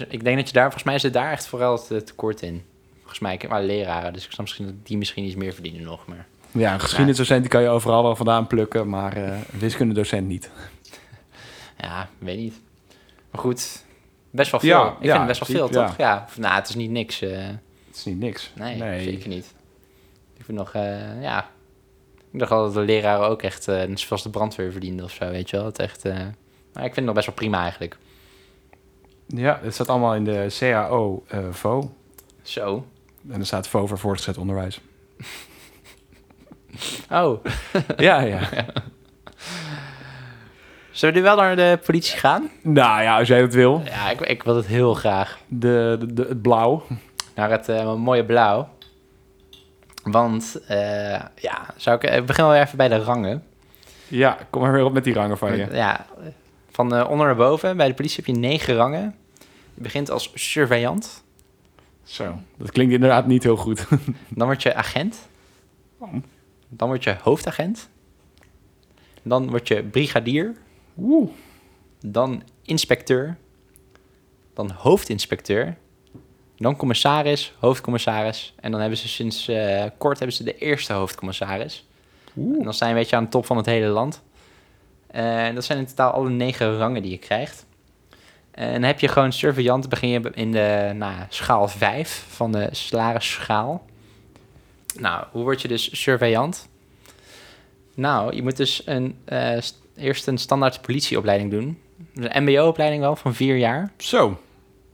[0.08, 2.64] ik denk dat je daar, volgens mij zit daar echt vooral het tekort in.
[3.00, 5.54] Volgens mij, ik heb maar leraren, dus ik snap misschien dat die misschien iets meer
[5.54, 9.44] verdienen nog, maar Ja, een geschiedenisdocent die kan je overal wel vandaan plukken, maar een
[9.52, 10.50] wiskundedocent niet.
[11.78, 12.62] ja, weet niet.
[13.32, 13.86] Maar goed,
[14.30, 14.70] best wel veel.
[14.70, 15.98] Ja, ik ja, vind het best wel veel, toch?
[15.98, 17.22] Ja, Of, nou, het is niet niks.
[17.22, 17.48] eh,
[17.88, 18.52] Het is niet niks.
[18.56, 19.54] nee, zeker niet.
[20.38, 21.50] Ik vind nog, eh, ja,
[22.32, 25.30] Ik dacht altijd dat de leraren ook echt, net zoals de brandweer verdienden of zo,
[25.30, 25.66] weet je wel.
[25.66, 26.14] Het echt, eh,
[26.74, 27.98] maar ik vind het nog best wel prima eigenlijk.
[29.28, 31.92] Ja, het staat allemaal in de CAO eh VO.
[32.42, 32.86] Zo.
[33.32, 34.80] En er staat VO voor voortgezet onderwijs.
[37.12, 37.44] Oh,
[37.98, 38.40] ja, ja.
[40.92, 42.50] zullen we nu wel naar de politie gaan?
[42.62, 43.82] Nou ja, als jij dat wil.
[43.86, 45.40] Ja, ik, ik wil het heel graag.
[45.48, 46.84] De, de, de- het blauw.
[47.36, 47.68] Naar het
[47.98, 48.70] mooie blauw.
[50.04, 53.44] Want, eh, ja, zou ik, ik begin wel even bij de rangen.
[54.08, 55.68] Ja, kom maar weer op met die rangen van je.
[55.72, 56.06] Ja,
[56.72, 57.78] van eh, onder naar boven.
[57.78, 59.16] Bij de politie heb je negen rangen.
[59.74, 61.24] Je begint als surveillant.
[62.04, 63.88] Zo, dat klinkt inderdaad niet heel goed.
[64.38, 65.28] Dan word je agent.
[65.98, 66.24] Waarom?
[66.70, 67.90] Dan word je hoofdagent.
[69.22, 70.56] Dan word je brigadier.
[70.98, 71.30] Oeh.
[72.06, 73.38] Dan inspecteur.
[74.54, 75.78] Dan hoofdinspecteur.
[76.62, 78.54] Dan commissaris, hoofdcommissaris.
[78.60, 81.86] En dan hebben ze sinds eh, kort hebben ze de eerste hoofdcommissaris.
[82.36, 82.64] En Oeh.
[82.64, 84.22] dan sta je een beetje aan de top van het hele land.
[85.08, 87.66] Eh, En dat zijn in totaal alle negen rangen die je krijgt.
[88.52, 92.68] En dan heb je gewoon surveillant, begin je in de nou, schaal 5 van de
[92.72, 93.86] salarisschaal.
[95.00, 96.70] Nou, hoe word je dus surveillant?
[97.96, 101.82] Nou, je moet dus een, eh, st- eerst een standaard politieopleiding doen.
[102.16, 103.92] Een mbo-opleiding wel, van vier jaar.
[103.98, 104.40] Zo.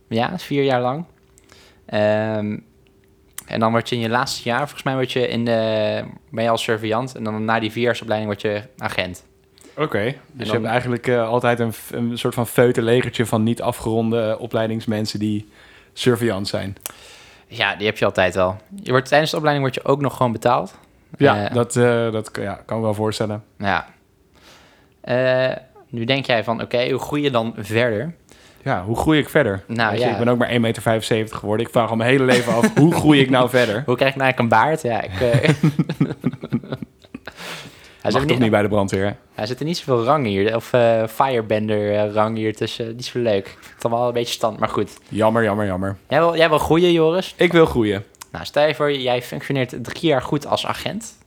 [0.08, 1.04] Ja, vier jaar lang.
[1.88, 2.58] Ehm,
[3.46, 6.44] en dan word je in je laatste jaar, volgens mij word je in de, ben
[6.44, 7.14] je als surveillant.
[7.14, 9.24] En dan na die vierjaarsopleiding word je agent.
[9.76, 10.04] Oké.
[10.04, 14.36] Dus dan- je hebt eigenlijk eh, altijd een, een soort van feutenlegertje van niet afgeronde
[14.38, 15.48] opleidingsmensen die
[15.92, 16.76] surveillant zijn.
[17.46, 18.56] Ja, die heb je altijd al.
[18.82, 20.74] Je wordt, tijdens de opleiding word je ook nog gewoon betaald.
[21.18, 23.44] Ja, Eh, dat, eh, dat kan- ja, kan ik wel voorstellen.
[23.58, 23.86] Ja.
[25.90, 28.14] Nu denk jij van, oké, hoe groei je dan verder?
[28.68, 29.64] Ja, hoe groei ik verder?
[29.66, 30.10] Nou, je, ja.
[30.10, 31.66] Ik ben ook maar 1,75 meter geworden.
[31.66, 33.82] Ik vraag al mijn hele leven af, hoe groei ik nou verder?
[33.86, 34.82] Hoe krijg ik nou eigenlijk een baard?
[34.82, 35.20] Ja, ik...
[35.20, 35.48] eh,
[38.02, 39.12] hij, zit toch niet, niet bij de brandweer, hè?
[39.34, 40.56] hij zit er niet zoveel rang hier.
[40.56, 42.86] Of eh firebender eh, rang hier tussen.
[42.86, 43.46] Die is wel leuk.
[43.46, 44.98] Ik vind het allemaal een beetje stand, maar goed.
[45.08, 45.96] Jammer, jammer, jammer.
[46.08, 47.34] Jij wil, jij wil groeien, Joris?
[47.36, 48.04] Ik wil groeien.
[48.32, 51.18] Nou, stel je voor, jij functioneert drie jaar goed als agent.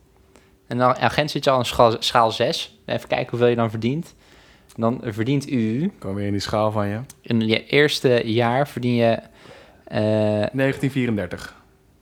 [0.66, 2.78] En dan agent zit je al in schaal, schaal 6.
[2.86, 4.14] Even kijken hoeveel je dan verdient.
[4.76, 7.00] Dan verdient u Kom weer in die schaal van je.
[7.22, 9.18] in je eerste jaar verdien je
[9.84, 10.00] eh,
[10.52, 11.54] 1934.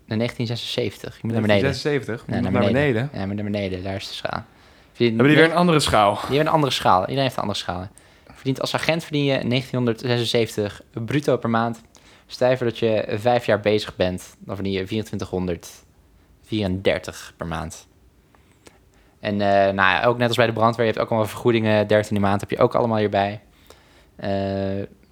[0.06, 1.14] naar 1976.
[1.14, 1.62] Je moet naar beneden.
[1.62, 2.26] 1976?
[2.26, 3.10] Ja, naar beneden.
[3.12, 3.82] Ja, maar naar beneden.
[3.82, 4.44] Daar is de schaal.
[4.96, 6.12] Hebben die weer een andere schaal?
[6.14, 7.00] Die hebben een andere schaal.
[7.00, 7.88] Iedereen heeft een andere schaal.
[8.32, 11.80] Verdient als agent verdien je 1976 bruto per maand.
[12.26, 17.86] Voor dat je vijf jaar bezig bent, dan verdien je 2434 per maand.
[19.20, 21.86] En eh, nou ja, ook net als bij de brandweer, je hebt ook allemaal vergoedingen,
[21.86, 23.40] 13e maand heb je ook allemaal hierbij.
[24.16, 24.30] Eh,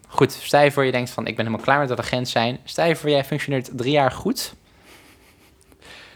[0.09, 2.59] goed, stel je voor je denkt van ik ben helemaal klaar met dat agent zijn.
[2.65, 4.55] Stel je voor jij functioneert drie jaar goed.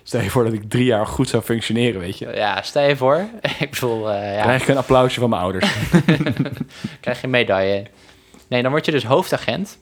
[0.03, 2.33] Stel je voor dat ik drie jaar goed zou functioneren, weet je.
[2.35, 3.29] Ja, stel je voor.
[3.59, 4.43] ik bedoel, eh, ja.
[4.43, 5.75] Krijg ik een applausje van mijn ouders.
[7.01, 7.87] krijg je een medaille.
[8.49, 9.79] Nee, dan word je dus hoofdagent.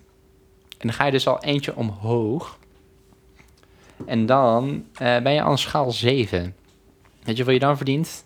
[0.78, 2.58] En dan ga je dus al eentje omhoog.
[4.06, 6.54] En dan ben je aan schaal 7.
[7.24, 8.24] Weet je hoeveel je dan verdient?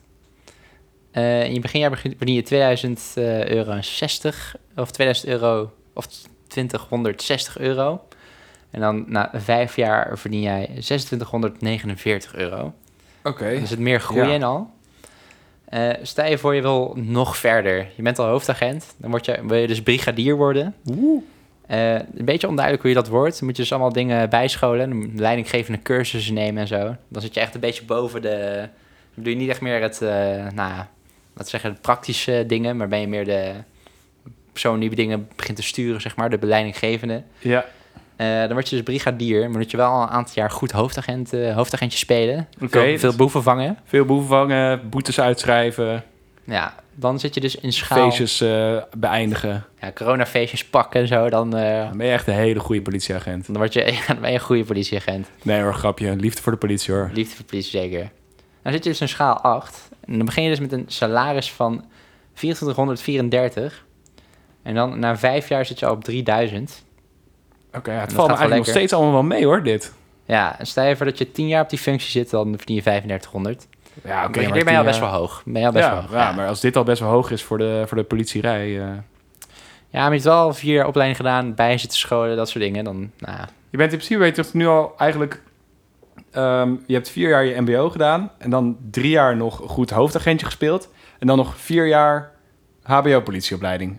[1.10, 4.56] Eh, in je beginjaar begin- verdien je 2000 eh, euro en 60.
[4.76, 5.72] Of 2000 euro.
[5.92, 6.06] Of
[6.48, 8.04] 2060 euro.
[8.70, 12.72] En dan na vijf jaar verdien jij 2649 euro.
[13.24, 13.44] Oké.
[13.44, 14.34] Er zit meer groei Ja.
[14.34, 14.70] in al.
[16.02, 17.86] Stel je voor je wil nog verder.
[17.96, 18.94] Je bent al hoofdagent.
[18.96, 20.74] Dan word je, wil je dus brigadier worden.
[20.90, 21.22] Oeh.
[21.66, 23.36] Eh, een beetje onduidelijk hoe je dat wordt.
[23.38, 25.12] Dan moet je dus allemaal dingen bijscholen.
[25.16, 26.96] Leidinggevende cursussen nemen en zo.
[27.08, 28.68] Dan zit je echt een beetje boven de...
[29.14, 30.88] Doe je niet echt meer het, eh nou ja,
[31.34, 32.76] laten zeggen, de praktische dingen.
[32.76, 33.52] Maar ben je meer de
[34.52, 36.30] persoon die dingen begint te sturen, zeg maar.
[36.30, 37.22] De leidinggevende.
[37.38, 37.64] Ja.
[38.16, 39.40] Eh, dan word je dus brigadier.
[39.50, 42.48] Maar moet je wel een aantal jaar goed hoofdagent, eh, hoofdagentje spelen.
[42.60, 43.78] Oké, veel, veel boeven vangen.
[43.84, 46.04] Veel boeven vangen, boetes uitschrijven,
[46.44, 48.10] Ja, dan zit je dus in schaal.
[48.10, 48.44] feestjes
[48.96, 49.64] beëindigen.
[49.80, 51.28] Ja, coronafeestjes pakken en zo.
[51.30, 53.46] Dan, Dan ben je echt een hele goede politieagent.
[53.46, 55.28] dan, word je, ja, dan ben je een goede politieagent.
[55.42, 56.16] Nee hoor, grapje.
[56.16, 57.10] Liefde voor de politie hoor.
[57.12, 58.10] Liefde voor politie zeker.
[58.64, 59.88] Dan zit je dus in schaal 8.
[60.06, 61.84] En dan begin je dus met een salaris van
[62.32, 63.84] 2434.
[64.62, 66.84] En dan na vijf jaar zit je al op 3000.
[67.74, 69.92] Oké, ja, het valt me eigenlijk nog steeds allemaal wel mee hoor, dit.
[70.24, 72.76] Ja, en stel je voor dat je 10 jaar op die functie zit, dan verdien
[72.76, 73.66] je 3500.
[74.04, 75.42] Ja, Oké, ben je al best wel hoog.
[75.44, 76.12] Ben je al best ja, wel hoog.
[76.12, 78.80] ja, maar als dit al best wel hoog is voor de, voor de politierij...
[78.80, 78.86] eh,
[79.90, 82.84] Ja, maar je hebt wel vier jaar opleiding gedaan, bij zitten scholen, dat soort dingen.
[82.84, 83.38] Dan, nou.
[83.70, 85.42] Je bent in principe weet je toch nu al eigenlijk...
[86.30, 88.30] ehm, je hebt vier jaar je mbo gedaan...
[88.38, 90.88] en dan drie jaar nog goed hoofdagentje gespeeld...
[91.18, 92.30] en dan nog vier jaar
[92.82, 93.98] hbo-politieopleiding.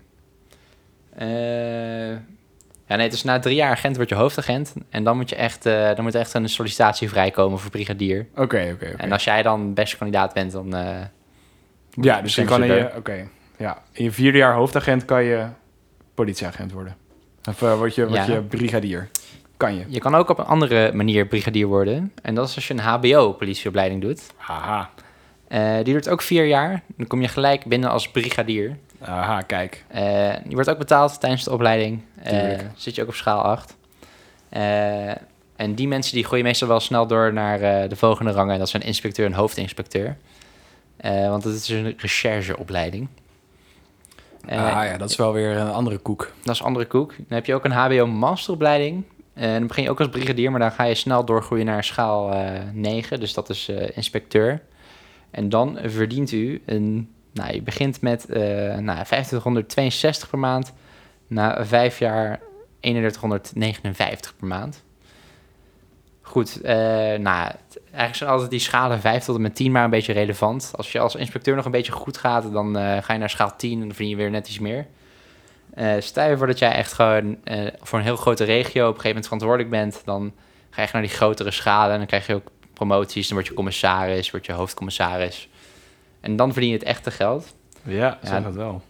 [1.16, 2.10] Eh,
[2.88, 4.74] Ja, nee, dus na drie jaar agent word je hoofdagent.
[4.90, 8.26] En dan moet je echt, eh, dan moet echt een sollicitatie vrijkomen voor brigadier.
[8.34, 8.86] Oké, oké.
[8.96, 10.74] En als jij dan beste kandidaat bent, dan...
[10.74, 10.96] eh,
[11.90, 12.90] Ja, dus je kan in je...
[12.96, 13.82] Oké, ja.
[13.92, 15.46] In je vierde jaar hoofdagent kan je
[16.14, 16.96] politieagent worden.
[17.48, 18.32] Of word, je, word Ja.
[18.34, 19.08] je brigadier.
[19.56, 19.84] Kan je.
[19.88, 22.12] Je kan ook op een andere manier brigadier worden.
[22.22, 24.22] En dat is als je een HBO-politieopleiding doet.
[24.36, 24.90] Haha.
[25.48, 26.82] Eh, die duurt ook vier jaar.
[26.96, 28.76] Dan kom je gelijk binnen als brigadier.
[29.00, 29.84] Aha, kijk.
[29.88, 32.02] Eh, die wordt ook betaald tijdens de opleiding.
[32.22, 32.62] Eh, Tuurlijk.
[32.76, 33.76] zit je ook op schaal 8.
[34.48, 35.08] Eh,
[35.56, 38.52] en die mensen die gooien meestal wel snel door naar eh, de volgende rangen.
[38.52, 40.16] En dat zijn inspecteur en hoofdinspecteur.
[40.96, 43.08] Eh, want het is een rechercheopleiding.
[44.46, 46.32] Eh, ah ja, dat is wel weer een andere koek.
[46.42, 47.08] Dat is een andere koek.
[47.16, 49.04] Dan heb je ook een HBO-masteropleiding.
[49.36, 52.32] En dan begin je ook als brigadier, maar dan ga je snel doorgroeien naar schaal
[52.32, 53.20] eh 9.
[53.20, 54.62] Dus dat is eh, inspecteur.
[55.30, 57.10] En dan verdient u een...
[57.32, 58.42] Nou, je begint met eh
[58.78, 60.72] nou, 2562 per maand.
[61.26, 62.40] Na vijf jaar
[62.80, 64.84] 3159 per maand.
[66.26, 66.74] Goed, eh,
[67.18, 67.52] nou,
[67.84, 70.72] eigenlijk zijn altijd die schalen 5 tot en met 10 maar een beetje relevant.
[70.76, 73.56] Als je als inspecteur nog een beetje goed gaat, dan eh, ga je naar schaal
[73.56, 74.86] 10 en dan verdien je weer net iets meer.
[75.76, 78.94] Eh stel je voor dat jij echt gewoon eh, voor een heel grote regio op
[78.94, 80.32] een gegeven moment verantwoordelijk bent, dan
[80.70, 83.48] ga je echt naar die grotere schalen en dan krijg je ook promoties, dan word
[83.48, 85.48] je commissaris, word je hoofdcommissaris.
[86.20, 87.54] En dan verdien je het echte geld.
[87.82, 88.18] Ja, Ja.
[88.22, 88.82] zeg het wel.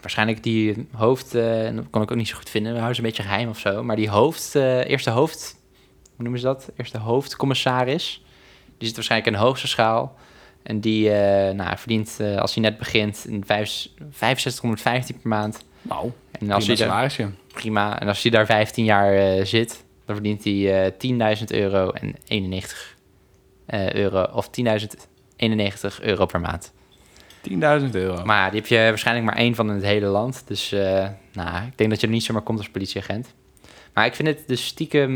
[0.00, 3.02] Waarschijnlijk die hoofd, eh, dat kon ik ook niet zo goed vinden, we houden ze
[3.02, 5.56] een beetje geheim of zo, maar die hoofd, eerste hoofd,
[6.02, 6.70] hoe noemen ze dat?
[6.76, 8.24] Eerste hoofdcommissaris,
[8.78, 10.16] die zit waarschijnlijk in de hoogste schaal.
[10.62, 11.10] En die
[11.52, 15.64] nou, verdient, als hij net begint, een vijf- 6515 per maand.
[15.88, 17.30] Nou, En als daar, salarisje.
[17.52, 18.00] prima.
[18.00, 22.14] En als hij daar 15 jaar eh, zit, dan verdient hij eh 10.000 euro en
[22.26, 22.96] 91
[23.66, 24.22] eh, euro.
[24.22, 26.72] Of 10.091 euro per maand.
[27.50, 27.54] 10.000
[27.92, 28.24] euro.
[28.24, 30.42] Maar die heb je waarschijnlijk maar één van in het hele land.
[30.46, 30.70] Dus
[31.32, 33.34] nou, ik denk dat je er niet zomaar komt als politieagent.
[33.94, 35.14] Maar ik vind het dus stiekem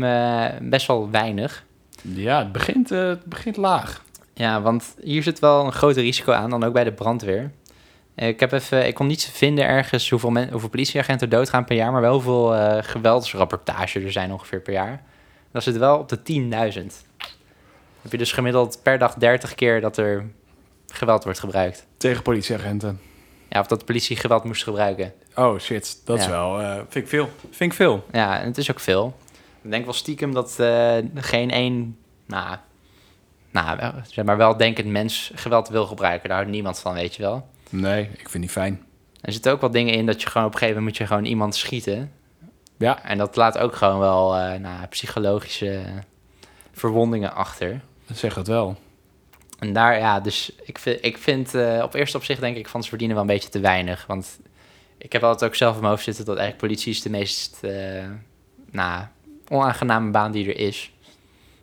[0.69, 1.65] best wel weinig.
[2.01, 4.03] Ja, het begint, het begint laag.
[4.33, 7.51] Ja, want hier zit wel een groot risico aan, dan ook bij de brandweer.
[8.19, 11.75] Eh, Ik, heb even, ik kon niet vinden ergens hoeveel, men, hoeveel politieagenten doodgaan per
[11.75, 15.03] jaar, maar wel hoeveel eh geweldsrapportages er zijn ongeveer per jaar.
[15.51, 16.85] Dat zit wel op de 10.000.
[18.01, 20.25] Heb je dus gemiddeld per dag 30 keer dat er
[20.87, 21.85] geweld wordt gebruikt.
[21.97, 22.99] Tegen politieagenten.
[23.49, 25.13] Ja, of dat de politie geweld moest gebruiken.
[25.35, 26.59] Oh shit, dat is wel...
[26.61, 27.29] eh, vind ik veel.
[27.51, 28.05] Vind ik veel.
[28.11, 29.15] Ja, en het is ook veel.
[29.61, 30.55] Ik denk wel stiekem dat
[31.15, 32.57] geen één, nou,
[33.51, 36.27] nou, zeg maar wel denkend mens geweld wil gebruiken.
[36.29, 37.47] Daar houdt niemand van, weet je wel.
[37.69, 38.83] Nee, ik vind die fijn.
[39.21, 41.13] Er zitten ook wel dingen in dat je gewoon op een gegeven moment moet je
[41.13, 42.11] gewoon iemand schieten.
[42.77, 45.83] Ja, En dat laat ook gewoon wel eh, nou, psychologische
[46.71, 47.81] verwondingen achter.
[48.13, 48.77] zeg het wel.
[49.59, 52.83] En daar, ja, dus ik vind, ik vind eh, op eerste opzicht denk ik van
[52.83, 54.05] ze verdienen wel een beetje te weinig.
[54.07, 54.39] Want
[54.97, 57.63] ik heb altijd ook zelf in mijn hoofd zitten dat eigenlijk politie is de meest,
[57.63, 58.05] eh
[58.71, 59.03] nou,
[59.47, 60.91] onaangename baan die er is.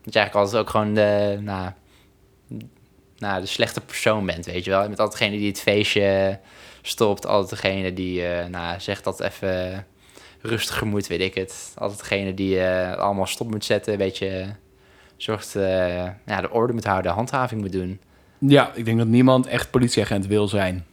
[0.02, 1.70] Dat je eigenlijk altijd ook gewoon de, nou,
[3.18, 4.80] nou, de slechte persoon bent, weet je wel.
[4.82, 6.38] Je bent altijd degene die het feestje
[6.82, 7.26] stopt.
[7.26, 9.86] Altijd degene die, eh, nou, zegt dat even
[10.40, 11.72] rustiger moet, weet ik het.
[11.78, 14.46] Altijd degene die eh, allemaal stop moet zetten, een beetje
[15.16, 18.00] zorgt, eh, ja, de orde moet houden, handhaving moet doen.
[18.38, 20.84] Ja, ik denk dat niemand echt politieagent wil zijn.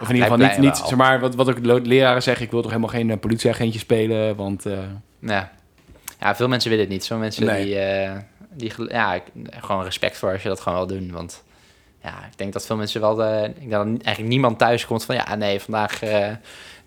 [0.00, 2.50] Of in ieder geval niet, niet zeg maar, wat, wat ook lo- leraren zeggen, ik
[2.50, 4.64] wil toch helemaal geen politieagentje spelen, want
[5.20, 5.52] Ja.
[6.20, 7.04] ja, veel mensen willen het niet.
[7.04, 7.64] Sommige mensen Nee.
[7.64, 8.24] die,
[8.56, 9.22] die ja, ik-
[9.60, 11.12] gewoon respect voor als je dat gewoon wil doen.
[11.12, 11.44] Want
[12.02, 15.04] ja, ik denk dat veel mensen wel, de, ik denk dat eigenlijk niemand thuis komt
[15.04, 16.28] van, ja, nee, vandaag eh,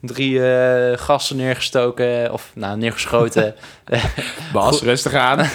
[0.02, 3.56] drie eh, gasten neergestoken of nou neergeschoten.
[4.54, 5.40] Bas, rustig aan.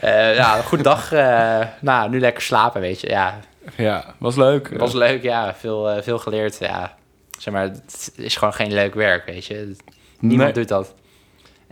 [0.00, 1.12] Eh, ja, goedendag.
[1.12, 3.08] eh nou, nu lekker slapen, weet je.
[3.08, 3.38] Ja,
[3.76, 4.68] ja, was leuk.
[4.78, 5.22] was leuk.
[5.22, 6.58] Ja, veel, veel geleerd.
[6.58, 6.94] Ja,
[7.38, 9.76] zeg maar, het is gewoon geen leuk werk, weet je.
[10.20, 10.58] Niemand Nee.
[10.58, 10.94] doet dat.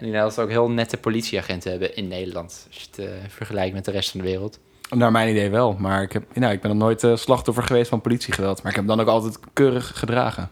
[0.01, 2.67] En we ook heel nette politieagenten hebben in Nederland.
[2.69, 4.59] Als je het eh, vergelijkt met de rest van de wereld.
[4.91, 7.89] Naar mijn idee wel, maar ik, heb, nou, ik ben nog nooit eh, slachtoffer geweest
[7.89, 8.63] van politiegeweld.
[8.63, 10.51] Maar ik heb dan ook altijd keurig gedragen.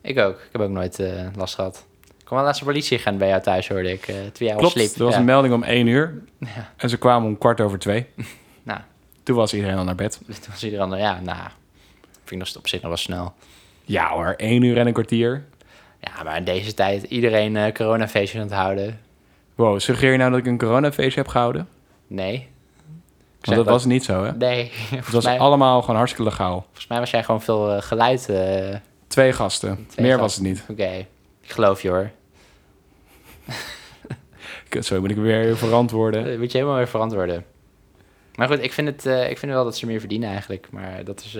[0.00, 0.34] Ik ook.
[0.36, 1.86] Ik heb ook nooit eh, last gehad.
[2.02, 4.04] Ik kwam wel laatst een politieagent bij jou thuis, hoorde ik.
[4.04, 4.94] toen jij al Klopt, sliep.
[4.94, 5.18] er was ja.
[5.18, 6.72] een melding om één uur Ja.
[6.76, 8.06] en ze kwamen om kwart over twee.
[8.62, 8.80] Nou,
[9.22, 10.20] Toen was iedereen al naar bed.
[10.26, 11.38] dus toen was iedereen, ja, nou,
[12.24, 13.34] vind ik dat op zich nog wel snel.
[13.84, 15.44] Ja hoor, één uur en een kwartier.
[16.02, 19.00] Ja, maar in deze tijd iedereen eh coronafeestjes aan het houden.
[19.54, 21.68] Wow, suggereer je nou dat ik een coronafeestje heb gehouden?
[22.06, 22.48] Nee.
[23.40, 24.32] Want dat was niet zo, hè?
[24.32, 26.60] Nee, Het was mij, allemaal gewoon hartstikke legaal.
[26.64, 28.28] volgens mij was jij gewoon veel eh, geluid.
[28.28, 30.64] eh, Twee gasten, Twee meer was het niet.
[30.68, 31.06] Oké,
[31.40, 32.10] ik geloof je hoor.
[34.80, 36.24] Zo moet ik weer verantwoorden.
[36.24, 37.44] Dat moet je helemaal weer verantwoorden.
[38.34, 40.68] Maar goed, ik vind, het, ik vind wel dat ze meer verdienen eigenlijk.
[40.70, 41.38] Maar dat is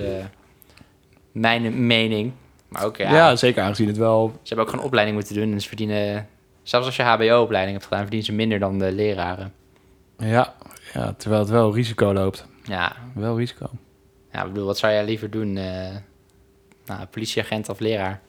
[1.32, 2.32] mijn mening.
[2.72, 4.32] Maar ook, ja, Ja, zeker aangezien het wel...
[4.34, 5.52] ze hebben ook gewoon opleiding moeten doen.
[5.52, 6.28] En ze verdienen,
[6.62, 9.52] zelfs als je HBO-opleiding hebt gedaan, verdienen ze minder dan de leraren.
[10.18, 10.54] Ja,
[10.94, 12.46] ja, terwijl het wel risico loopt.
[12.64, 13.70] Ja, Wel risico.
[14.32, 15.56] ja ik bedoel, wat zou jij liever doen?
[15.56, 15.88] eh
[16.86, 18.20] nou, politieagent of leraar?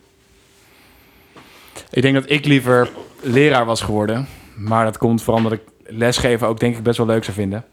[1.89, 2.89] Ik denk dat ik liever
[3.21, 4.27] leraar was geworden.
[4.56, 7.65] Maar dat komt vooral omdat ik lesgeven ook denk ik best wel leuk zou vinden.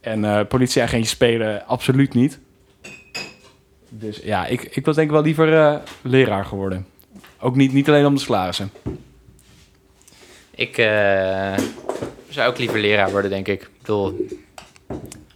[0.00, 2.40] En eh politieagentje spelen absoluut niet.
[3.98, 6.86] Dus ja, ik, ik was denk ik wel liever eh, leraar geworden.
[7.40, 8.72] Ook niet, niet alleen om de salarissen.
[10.50, 11.54] Ik eh,
[12.28, 13.62] zou ook liever leraar worden, denk ik.
[13.62, 14.26] Ik bedoel,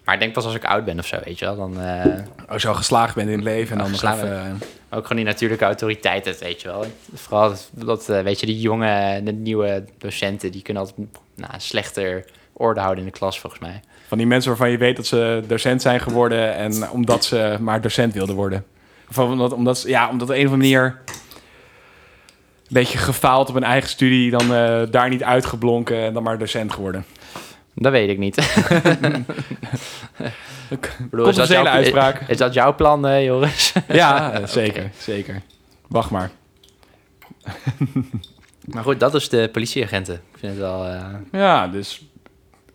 [0.04, 1.56] maar ik denk pas als ik oud ben of zo, weet je wel.
[1.56, 4.60] Dan eh, Als je al geslaagd bent in het leven en dan nog Geslaagd even...
[4.90, 6.84] eh, ook gewoon die natuurlijke autoriteit, weet je wel.
[7.14, 12.24] Vooral dat, dat, weet je, die jonge, de nieuwe docenten, die kunnen altijd nou, slechter
[12.52, 13.80] orde houden in de klas, volgens mij.
[14.12, 16.54] Van die mensen waarvan je weet dat ze docent zijn geworden...
[16.54, 18.64] en omdat ze maar docent wilden worden.
[19.08, 21.00] Of omdat, omdat, ja, omdat op een of andere manier...
[21.06, 24.30] een beetje gefaald op een eigen studie...
[24.30, 27.04] dan eh, daar niet uitgeblonken en dan maar docent geworden.
[27.74, 28.36] Dat weet ik niet.
[30.70, 32.20] Ik bedoel, is, dat jouw, uitspraak.
[32.20, 33.72] is, is dat jouw plan, eh, Joris?
[33.88, 35.42] Ja, zeker, zeker.
[35.88, 36.30] Wacht maar.
[38.64, 40.14] maar goed, dat is de politieagenten.
[40.14, 40.86] Ik vind het wel...
[40.86, 42.02] eh, Ja, dus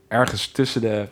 [0.08, 1.08] ergens tussen de...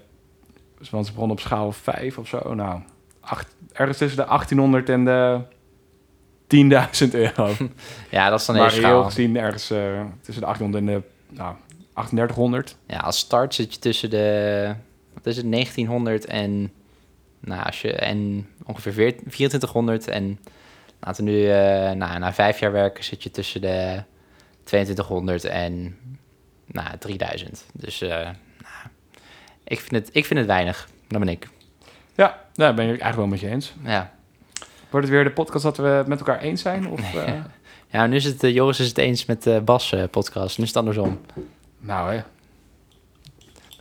[0.89, 2.54] Want ze begonnen op schaal 5 of zo.
[2.54, 2.82] Nou,
[3.19, 5.41] acht, ergens tussen de 1800 en de
[7.08, 7.54] 10.000 euro.
[8.12, 9.04] ja, dat is dan maar heel schaal.
[9.04, 11.56] gezien ergens eh, tussen de 800 en de nou,
[11.93, 12.78] 3800.
[12.88, 14.74] Ja, als start zit je tussen de...
[15.13, 15.52] Wat is het?
[15.52, 16.71] 1900 en...
[17.39, 17.91] Nou, als je...
[17.93, 20.39] En ongeveer 14 2400 en...
[21.00, 21.50] Laten we nu...
[21.50, 24.04] eh nou, na vijf jaar werken zit je tussen de
[24.63, 25.98] 2200 en...
[26.65, 27.65] Nou, 3000.
[27.74, 28.00] Dus...
[28.00, 28.36] nou,
[29.67, 30.88] ik, vind het, ik vind het weinig.
[31.08, 31.47] Dat ben ik.
[32.15, 33.73] Ja, daar ben ik eigenlijk wel met je eens.
[33.84, 34.13] Ja.
[34.89, 36.88] Wordt het weer de podcast dat we het met elkaar eens zijn?
[36.88, 37.34] Of, eh,
[37.91, 38.43] Ja, nu is het...
[38.43, 40.58] eh, Joris is het eens met de Bas eh, podcast.
[40.58, 41.19] Nu is het andersom.
[41.80, 42.21] nou hè,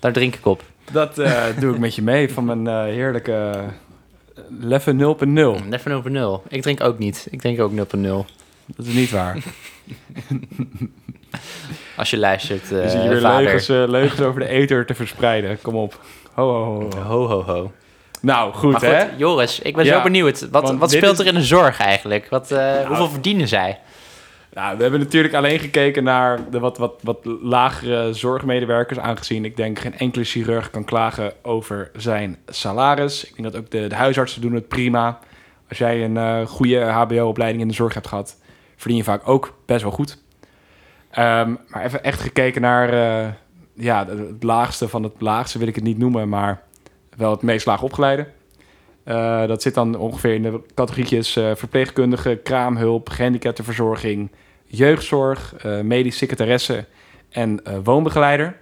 [0.00, 0.62] Daar drink ik op.
[0.92, 1.14] dat
[1.60, 3.52] doe ik met je mee van mijn eh, heerlijke
[4.38, 5.68] uh, Leffe 0.0.
[5.70, 6.42] Even over nul.
[6.48, 7.26] Ik drink ook niet.
[7.30, 7.76] Ik drink ook 0.0.
[8.66, 9.36] Dat is niet waar.
[11.96, 13.42] Als je luistert, eh Je zit weer vader.
[13.42, 15.58] leugens, eh, leugens over de ether te verspreiden.
[15.62, 16.00] Kom op.
[16.32, 17.00] Ho, ho, ho.
[17.02, 17.72] Ho, ho, ho.
[18.20, 19.04] Nou, goed, maar hè?
[19.16, 20.48] Joris, ik ben Ja, zo benieuwd.
[20.50, 22.26] Wat, wat speelt is- er in de zorg eigenlijk?
[22.30, 23.78] Wat, eh, hoeveel verdienen zij?
[24.52, 29.56] Nou, we hebben natuurlijk alleen gekeken naar de wat, wat, wat lagere zorgmedewerkers, aangezien ik
[29.56, 33.24] denk geen enkele chirurg kan klagen over zijn salaris.
[33.24, 35.18] Ik denk dat ook de, de huisartsen doen het prima.
[35.68, 38.36] Als jij een goede HBO-opleiding in de zorg hebt gehad,
[38.76, 40.18] verdien je vaak ook best wel goed.
[41.14, 43.32] Ehm, maar even echt gekeken naar eh,
[43.74, 46.62] ja, het laagste van het laagste wil ik het niet noemen, maar
[47.16, 48.26] wel het meest laag opgeleide.
[49.04, 54.30] Eh, dat zit dan ongeveer in de categorietjes eh, verpleegkundige, kraamhulp, gehandicaptenverzorging,
[54.66, 56.84] jeugdzorg, medisch secretaresse
[57.30, 58.56] en woonbegeleider.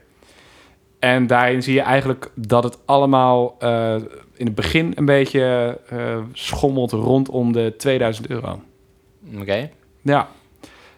[0.98, 3.56] En daarin zie je eigenlijk dat het allemaal
[4.36, 5.78] in het begin een beetje
[6.32, 8.62] schommelt rondom de 2000 euro.
[9.40, 9.70] Oké.
[10.02, 10.28] Ja,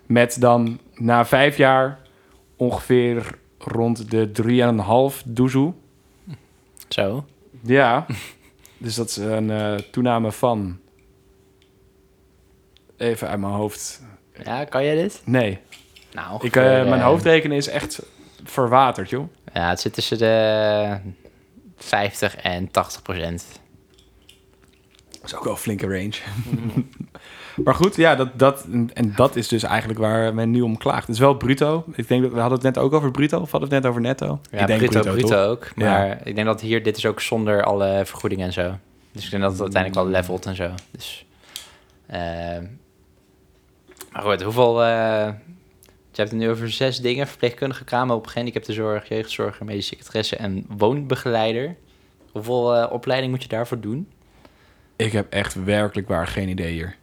[0.06, 1.98] met dan na vijf jaar
[2.56, 4.30] ongeveer rond de
[5.16, 5.72] 3,5 doezoe.
[6.88, 7.24] Zo.
[7.62, 8.06] Ja,
[8.78, 10.78] dus dat is een eh, toename van...
[12.96, 14.02] Even uit mijn hoofd.
[14.44, 15.22] Ja, kan jij dit?
[15.24, 15.58] Nee,
[16.12, 18.02] Nou, ik, eh, mijn eh, hoofdrekenen is echt
[18.44, 19.28] verwaterd, joh.
[19.52, 20.98] Ja, het zit tussen de
[21.76, 23.44] 50 en 80 procent.
[25.24, 26.14] Dat is ook wel een flinke range.
[27.64, 31.06] maar goed, ja, dat, dat, en dat is dus eigenlijk waar men nu om klaagt.
[31.06, 31.84] Het is wel bruto.
[31.94, 33.92] Ik denk dat we hadden het net ook over bruto, of hadden we het net
[33.92, 34.40] over netto?
[34.50, 35.70] Ja, ik denk bruto, bruto, ook.
[35.74, 38.74] Maar ik denk dat hier, dit is ook zonder alle vergoedingen en zo.
[39.12, 40.70] Dus ik denk dat het uiteindelijk wel levelt en zo.
[40.90, 41.26] Dus,
[42.06, 42.18] eh,
[44.12, 44.82] maar goed, hoeveel...
[44.82, 45.32] eh,
[46.10, 47.26] je hebt het nu over zes dingen.
[47.26, 51.76] Verpleegkundige, kraamhulp, gehandicaptenzorg, jeugdzorg, medische secretaresse en woonbegeleider.
[52.32, 54.08] Hoeveel eh, opleiding moet je daarvoor doen?
[54.96, 56.96] Ik heb echt werkelijk waar geen idee hier.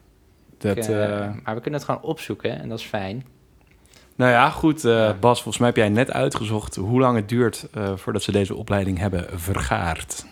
[0.58, 3.26] Dat, Ik, eh, eh, maar we kunnen het gewoon opzoeken en dat is fijn.
[4.16, 4.86] Nou ja, goed.
[4.86, 8.32] eh, Bas, volgens mij heb jij net uitgezocht hoe lang het duurt eh, voordat ze
[8.32, 10.26] deze opleiding hebben vergaard.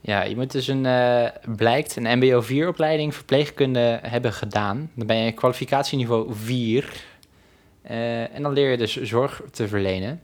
[0.00, 1.26] Ja, je moet dus een, eh,
[1.56, 4.90] blijkt, een MBO 4 opleiding verpleegkunde hebben gedaan.
[4.94, 6.92] Dan ben je kwalificatieniveau 4.
[7.82, 10.22] Eh, en dan leer je dus zorg te verlenen.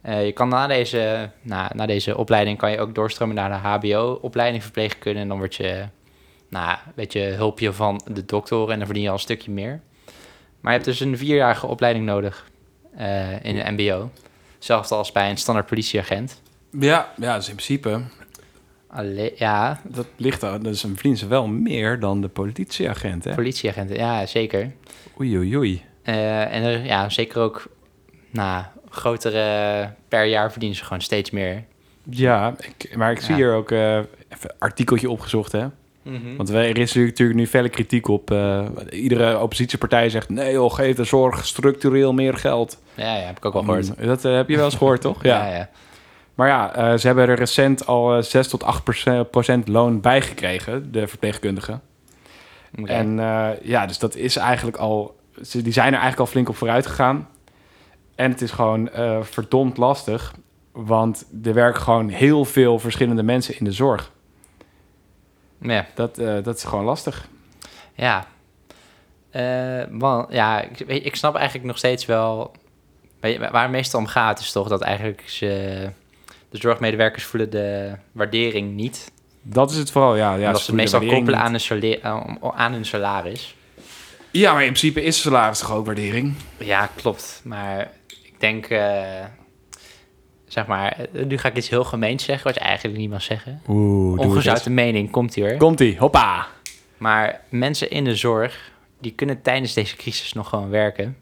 [0.00, 3.54] Eh, je kan na deze, na, na deze opleiding kan je ook doorstromen naar de
[3.88, 5.20] HBO-opleiding verpleegkunde.
[5.20, 5.84] En dan word je,
[6.52, 9.80] nou, weet je, hulpje van de dokter en dan verdien je al een stukje meer.
[10.60, 12.50] Maar je hebt dus een vierjarige opleiding nodig
[12.96, 14.10] eh, in een MBO.
[14.58, 16.40] Zelfs als bij een standaard politieagent.
[16.70, 18.00] Ja, ja, dus in principe.
[19.36, 23.34] Ja, Dat ligt aan, dus dan verdienen ze wel meer dan de politieagent, hè?
[23.34, 24.72] politieagenten, ja, zeker.
[25.20, 25.82] Oei, oei, oei.
[26.02, 27.68] Eh, en er, ja, zeker ook,
[28.30, 31.64] nou, grotere, per jaar verdienen ze gewoon steeds meer.
[32.10, 33.36] Ja, ik, maar ik zie Ja.
[33.36, 34.08] hier ook eh, even
[34.40, 35.66] een artikeltje opgezocht, hè?
[36.36, 38.30] Want wij- er is natuurlijk nu felle kritiek op.
[38.30, 42.78] eh, iedere oppositiepartij zegt: nee, joh, geef de zorg structureel meer geld.
[42.94, 43.98] Ja, ja, heb ik ook wel gehoord.
[43.98, 45.22] Mm, Dat eh, heb je wel eens gehoord, toch?
[45.46, 45.68] Ja, ja.
[46.34, 48.84] Maar ja, eh, ze hebben er recent al eh, 6 tot 8
[49.30, 51.80] procent, loon bijgekregen, de verpleegkundigen.
[52.84, 53.16] En
[53.62, 55.16] ja, dus dat is eigenlijk al.
[55.42, 57.28] ze- Die zijn er eigenlijk al flink op vooruit gegaan.
[58.14, 58.88] En het is gewoon
[59.22, 60.34] verdomd lastig.
[60.72, 64.10] Want er werken gewoon heel veel verschillende mensen in de zorg.
[65.62, 65.86] Ja.
[65.94, 67.28] Dat, eh, dat is gewoon lastig.
[67.94, 68.26] Ja.
[69.30, 72.52] Eh, man, ja, ik, ik snap eigenlijk nog steeds wel...
[73.20, 75.88] Waar het meestal om gaat is toch dat eigenlijk ze...
[76.50, 79.12] De zorgmedewerkers voelen de waardering niet.
[79.42, 80.34] Dat is het vooral, ja.
[80.34, 82.00] ja dat ze ze het meestal koppelen aan hun, sala-
[82.54, 83.56] aan- hun salaris.
[84.30, 86.34] Ja, maar in principe is salaris toch ook waardering?
[86.56, 87.40] Ja, klopt.
[87.44, 88.66] Maar ik denk...
[88.66, 89.24] eh,
[90.52, 92.44] zeg maar, eh, nu ga ik iets heel gemeens zeggen...
[92.44, 93.62] wat je eigenlijk niet mag zeggen.
[93.68, 95.56] Oeh, Ongezouten mening komt hier.
[95.56, 96.46] Komt-ie, hoppa.
[96.96, 101.16] Maar mensen in de zorg, die kunnen tijdens deze crisis nog gewoon werken.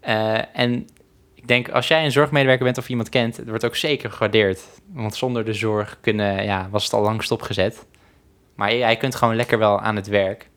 [0.00, 0.86] Eh, en
[1.34, 4.62] ik denk, als jij een zorgmedewerker bent of iemand kent, het wordt ook zeker gewaardeerd.
[4.92, 7.86] Want zonder de zorg kunnen, ja, was het al lang stopgezet.
[8.54, 10.48] Maar jij kunt gewoon lekker wel aan het werk.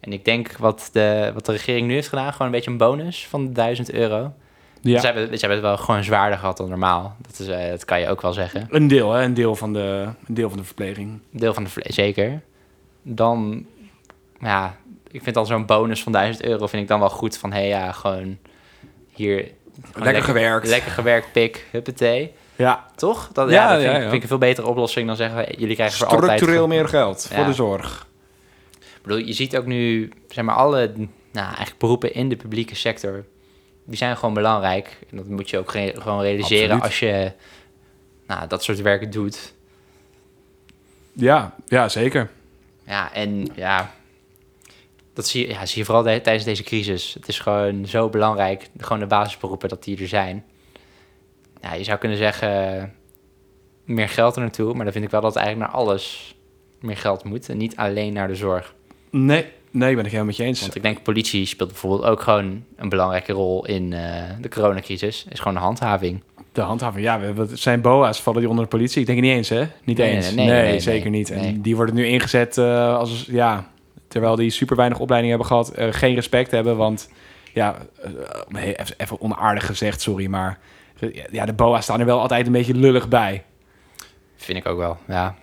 [0.00, 2.76] En ik denk wat de, wat de regering nu heeft gedaan, gewoon een beetje een
[2.76, 4.32] bonus van 1000 euro.
[4.80, 5.00] Ja.
[5.00, 7.16] Ze, hebben, hebben het wel gewoon zwaarder gehad dan normaal.
[7.20, 8.66] Dat, is, eh, dat kan je ook wel zeggen.
[8.70, 9.22] Een deel, hè?
[9.22, 11.20] Een deel van de, een deel van de verpleging.
[11.30, 12.40] deel van de vlees, zeker.
[13.02, 13.66] Dan,
[14.40, 14.76] ja,
[15.10, 17.38] ik vind dan zo'n bonus van 1000 euro vind ik dan wel goed.
[17.38, 18.38] Van, hé hey, ja, gewoon
[19.12, 19.50] hier...
[19.82, 20.68] gewoon Lekker gewerkt.
[20.68, 22.32] Lekker gewerkt, pik, huppatee.
[22.56, 23.28] Ja, Toch?
[23.32, 25.58] Dat, Ja, ja, dat vind, ja, vind ik een veel betere oplossing dan zeggen...
[25.58, 26.32] jullie krijgen voor altijd...
[26.32, 28.06] structureel meer geld voor de zorg.
[28.80, 30.92] Ik bedoel, je ziet ook nu, zeg maar, alle
[31.32, 33.24] nou, eigenlijk beroepen in de publieke sector...
[33.86, 34.98] die zijn gewoon belangrijk.
[35.10, 36.82] En dat moet je ook ge- gewoon realiseren Absoluut.
[36.84, 37.32] als je
[38.26, 39.54] nou, dat soort werken doet.
[41.12, 42.30] Ja, ja, zeker.
[42.86, 43.94] Ja, en ja,
[45.14, 47.14] dat zie je, ja, zie je vooral de- tijdens deze crisis.
[47.14, 50.44] Het is gewoon zo belangrijk, gewoon de basisberoepen, dat die er zijn.
[51.62, 52.94] Ja, je zou kunnen zeggen,
[53.84, 56.34] meer geld er naartoe, maar dan vind ik wel dat eigenlijk naar alles
[56.80, 57.48] meer geld moet.
[57.48, 58.74] En niet alleen naar de zorg.
[59.10, 59.46] Nee,
[59.76, 60.60] nee, ben ik helemaal met je eens.
[60.60, 65.26] Want ik denk, politie speelt bijvoorbeeld ook gewoon een belangrijke rol in eh, de coronacrisis.
[65.28, 66.22] Is gewoon de handhaving.
[66.52, 69.00] De handhaving, ja, we, zijn boa's, vallen die onder de politie?
[69.00, 69.64] Ik denk het niet eens, hè?
[69.84, 70.26] Niet Nee, eens.
[70.26, 71.30] nee, Nee, nee, nee, zeker niet.
[71.30, 73.68] En die worden nu ingezet eh, als, ja,
[74.08, 77.10] terwijl die super weinig opleiding hebben gehad, eh, geen respect hebben, want,
[77.52, 77.76] ja,
[78.96, 80.58] even, onaardig gezegd, sorry, maar
[81.30, 83.44] ja, de boa's staan er wel altijd een beetje lullig bij.
[84.36, 85.34] Vind ik ook wel, ja.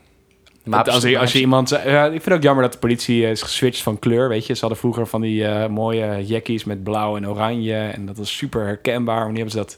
[0.63, 1.71] Maar als, je, als je iemand...
[1.71, 1.79] ik
[2.11, 4.53] vind het ook jammer dat de politie eh, is geswitcht van kleur, weet je.
[4.53, 7.75] Ze hadden vroeger van die eh, mooie jackies met blauw en oranje.
[7.75, 9.17] En dat was super herkenbaar.
[9.19, 9.77] Maar nu hebben ze dat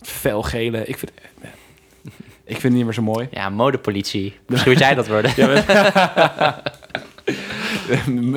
[0.00, 0.84] felgele.
[0.86, 1.12] Ik vind,
[2.44, 3.28] ik vind het niet meer zo mooi.
[3.30, 4.34] Ja, modepolitie.
[4.46, 5.32] Misschien moet jij dat worden.
[5.36, 6.62] Ja, maar-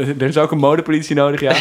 [0.20, 1.56] er is ook een modepolitie nodig, ja.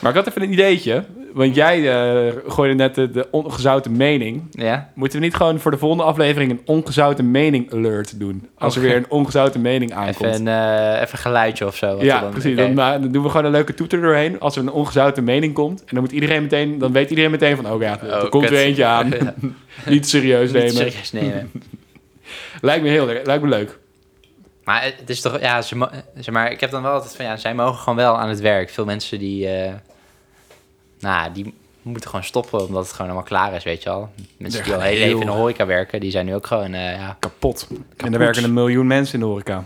[0.00, 1.04] maar ik had even een ideetje.
[1.32, 1.90] Want jij
[2.26, 4.42] eh, gooide net de, de ongezouten mening.
[4.50, 4.90] ja?
[4.94, 8.48] Moeten we niet gewoon voor de volgende aflevering een ongezouten mening alert doen?
[8.58, 10.16] Als er weer een ongezouten mening aankomt.
[10.34, 10.48] Even een,
[10.94, 11.94] eh, even een geluidje of zo.
[11.96, 12.58] wat ja, er dan- precies.
[12.60, 12.74] oké.
[12.74, 14.40] Dan, doen we gewoon een leuke toeter doorheen.
[14.40, 15.80] Als er een ongezouten mening komt.
[15.80, 18.42] En dan moet iedereen meteen, dan weet iedereen meteen van, oh ja, er Oh, komt
[18.44, 18.52] kut.
[18.52, 19.10] weer eentje aan.
[19.20, 19.34] Ja.
[19.92, 20.72] Niet serieus Niet nemen.
[20.76, 21.50] serieus nemen.
[22.60, 23.78] Lijkt me heel lijkt me leuk.
[24.64, 27.36] Maar het is toch, ja, ze zeg maar, ik heb dan wel altijd van, ja,
[27.36, 28.70] zij mogen gewoon wel aan het werk.
[28.70, 29.72] Veel mensen die, eh,
[31.02, 34.10] nou, die moeten gewoon stoppen omdat het gewoon allemaal klaar is, weet je al.
[34.36, 36.94] Mensen die al heel leven in de horeca werken, die zijn nu ook gewoon, eh
[36.96, 37.68] ja, Kapot.
[37.96, 39.54] En er werken een miljoen mensen in de horeca.
[39.54, 39.64] Heb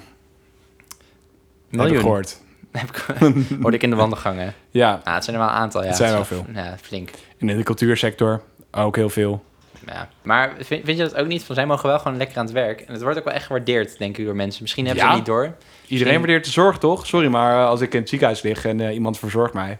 [1.71, 1.99] ik miljoen.
[1.99, 2.41] gehoord.
[2.73, 3.05] Heb ik,
[3.63, 4.55] hoorde ik in de wandelgangen.
[4.71, 5.87] Ja, Nou, het zijn er wel een aantal, ja.
[5.87, 7.11] Het zijn wel Ja, flink.
[7.39, 9.45] en in de cultuursector ook heel veel.
[9.87, 10.09] Ja.
[10.23, 11.45] Maar vind, vind je dat ook niet?
[11.45, 12.81] Van, zij mogen wel gewoon lekker aan het werk.
[12.81, 14.63] En het wordt ook wel echt gewaardeerd, denk ik, door mensen.
[14.63, 15.55] Misschien hebben ze het niet door.
[15.87, 17.07] Iedereen waardeert de zorg, toch?
[17.07, 19.79] Sorry, maar eh, als ik in het ziekenhuis lig en eh, iemand verzorgt mij.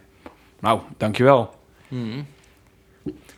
[0.59, 1.55] Nou, dankjewel.
[1.87, 2.21] Mhm.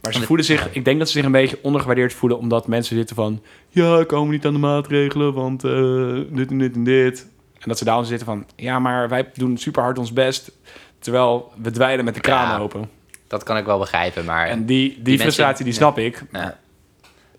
[0.02, 2.96] Maar ze voelen zich, ik denk dat ze zich een beetje ondergewaardeerd voelen, omdat mensen
[2.96, 6.84] zitten van, ja, ik komen niet aan de maatregelen, want eh, dit en dit en
[6.84, 7.28] dit.
[7.54, 10.52] En dat ze daarom zitten van, ja, maar wij doen super hard ons best,
[11.00, 12.58] terwijl we dweilen met de kraan Ja.
[12.58, 12.90] open.
[13.28, 14.48] Dat kan ik wel begrijpen, maar...
[14.48, 16.24] En die, die, frustratie, die snap ik.
[16.32, 16.58] Ja.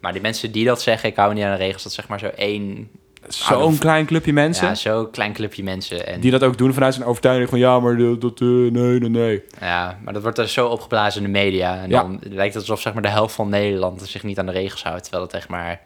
[0.00, 2.18] Maar die mensen die dat zeggen, ik hou niet aan de regels, dat zeg maar
[2.18, 2.90] zo één
[3.28, 4.66] Zo'n klein clubje mensen.
[4.66, 6.06] Ja, zo'n klein clubje mensen.
[6.06, 8.70] En, Die dat ook doen vanuit zijn overtuiging van ja, maar dat, dat, eh, nee,
[8.98, 9.42] nee, nee.
[9.60, 11.76] Ja, maar dat wordt dus zo opgeblazen in de media.
[11.82, 12.00] En Ja.
[12.02, 14.82] dan lijkt het alsof zeg maar, de helft van Nederland zich niet aan de regels
[14.82, 15.02] houdt.
[15.02, 15.80] Terwijl het echt maar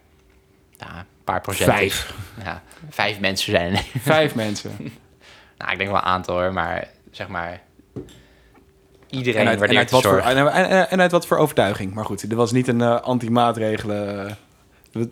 [0.78, 1.84] ja, een paar procent Vijf.
[2.38, 2.44] is.
[2.44, 3.76] Ja, vijf mensen zijn.
[4.12, 4.70] Vijf mensen.
[5.58, 7.60] nou, ik denk wel een aantal hoor, maar zeg maar...
[9.10, 11.94] Iedereen En uit, en, uit wat voor, en, en- en uit wat voor overtuiging.
[11.94, 14.36] Maar goed, er was niet een eh, anti-maatregelen...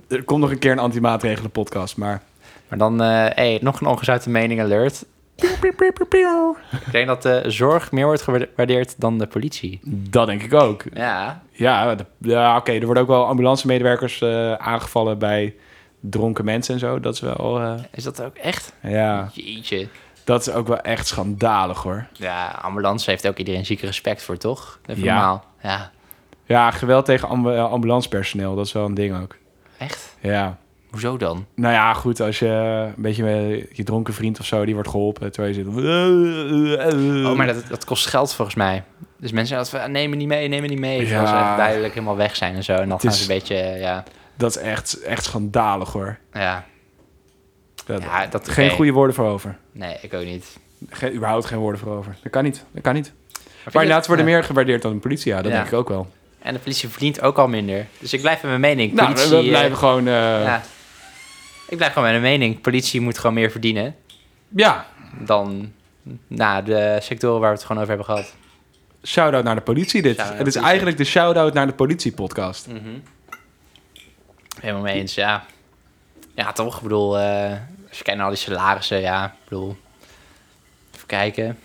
[0.09, 2.23] er komt nog een keer een anti-maatregelen podcast, maar...
[2.69, 5.05] Maar dan, eh hey, nog een ongezouten mening alert.
[5.37, 9.81] Ik denk dat de zorg meer wordt gewaardeerd dan de politie.
[9.85, 10.83] Dat denk ik ook.
[10.95, 15.55] Ja, Ja, ja oké, er worden ook wel ambulancemedewerkers eh aangevallen bij
[16.01, 17.01] dronken mensen en zo.
[17.01, 17.61] Dat is wel...
[17.61, 18.75] eh, is dat ook echt?
[18.83, 19.89] ja, Jeetje.
[20.25, 22.07] dat is ook wel echt schandalig hoor.
[22.13, 24.79] Ja, ambulance heeft ook iedereen zieke respect voor, toch?
[24.87, 25.15] Even Ja.
[25.15, 25.45] normaal.
[25.63, 25.91] Ja,
[26.47, 29.37] Ja, geweld tegen ambu- ambulancepersoneel, dat is wel een ding ook.
[29.83, 30.17] Echt?
[30.21, 30.59] Ja.
[30.91, 31.47] Hoezo dan?
[31.55, 32.47] Nou ja, goed, als je
[32.97, 35.67] een beetje met je dronken vriend of zo, die wordt geholpen, terwijl je zit...
[37.27, 38.85] Oh, maar dat, dat kost geld volgens mij.
[39.19, 41.01] Dus mensen zeggen van, neem me niet mee, neem me niet mee.
[41.07, 41.27] Ja.
[41.27, 42.73] Ze echt duidelijk helemaal weg zijn en zo.
[42.73, 44.05] En dan gaan is- ze een beetje, ja...
[44.35, 46.19] Dat is echt, echt schandalig hoor.
[46.33, 46.65] Ja,
[47.87, 48.49] Dat, ja dat...
[48.49, 49.57] geen goede woorden voor over.
[49.73, 50.59] Nee, ik ook niet.
[50.91, 52.17] Geen, überhaupt geen woorden voor over.
[52.23, 52.65] Dat kan niet.
[52.73, 53.13] Dat kan niet.
[53.33, 54.33] Maar, Maar inderdaad worden ja.
[54.33, 55.33] meer gewaardeerd dan de politie.
[55.33, 55.57] Ja, dat Ja.
[55.57, 56.11] denk ik ook wel.
[56.43, 57.87] En de politie verdient ook al minder.
[57.99, 58.93] Dus ik blijf bij mijn mening.
[58.93, 60.07] Nou, Politie, we eh, blijven gewoon...
[60.07, 60.41] eh, ja.
[60.41, 60.63] ja.
[61.69, 62.61] Ik blijf gewoon bij mijn mening.
[62.61, 63.97] Politie moet gewoon meer verdienen
[65.19, 65.73] dan
[66.27, 68.35] nou, de sectoren waar we het gewoon over hebben gehad.
[69.03, 70.17] shout-out naar de politie dit.
[70.17, 70.61] Het is politie.
[70.61, 72.67] eigenlijk de shout-out naar de politie-podcast.
[72.67, 72.79] Mhm.
[74.61, 75.45] Helemaal mee eens, ja.
[76.35, 76.77] Ja, toch?
[76.77, 77.51] Ik bedoel, eh,
[77.89, 79.77] als je kijkt naar al die salarissen, ja, ik bedoel...
[80.95, 81.59] Even kijken.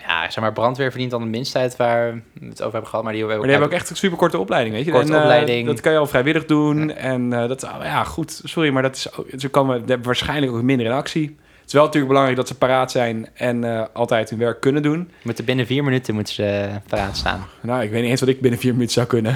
[0.00, 3.12] Ja, zeg maar, brandweer verdient dan de minstheid waar we het over hebben gehad, maar
[3.12, 4.90] die hebben Maar die hebben ook echt een super korte opleiding, weet je.
[4.90, 5.66] Korte En, eh, opleiding.
[5.66, 6.90] Dat kan je al vrijwillig doen.
[6.94, 8.40] En eh, dat, ja, goed.
[8.44, 9.06] Sorry, maar dat is
[9.40, 11.36] ze komen waarschijnlijk ook minder in actie.
[11.66, 14.82] Het is wel natuurlijk belangrijk dat ze paraat zijn en eh, altijd hun werk kunnen
[14.82, 15.10] doen.
[15.22, 17.46] moeten binnen vier minuten moeten ze paraat staan.
[17.60, 19.34] Nou, ik weet niet eens wat ik binnen vier minuten zou kunnen.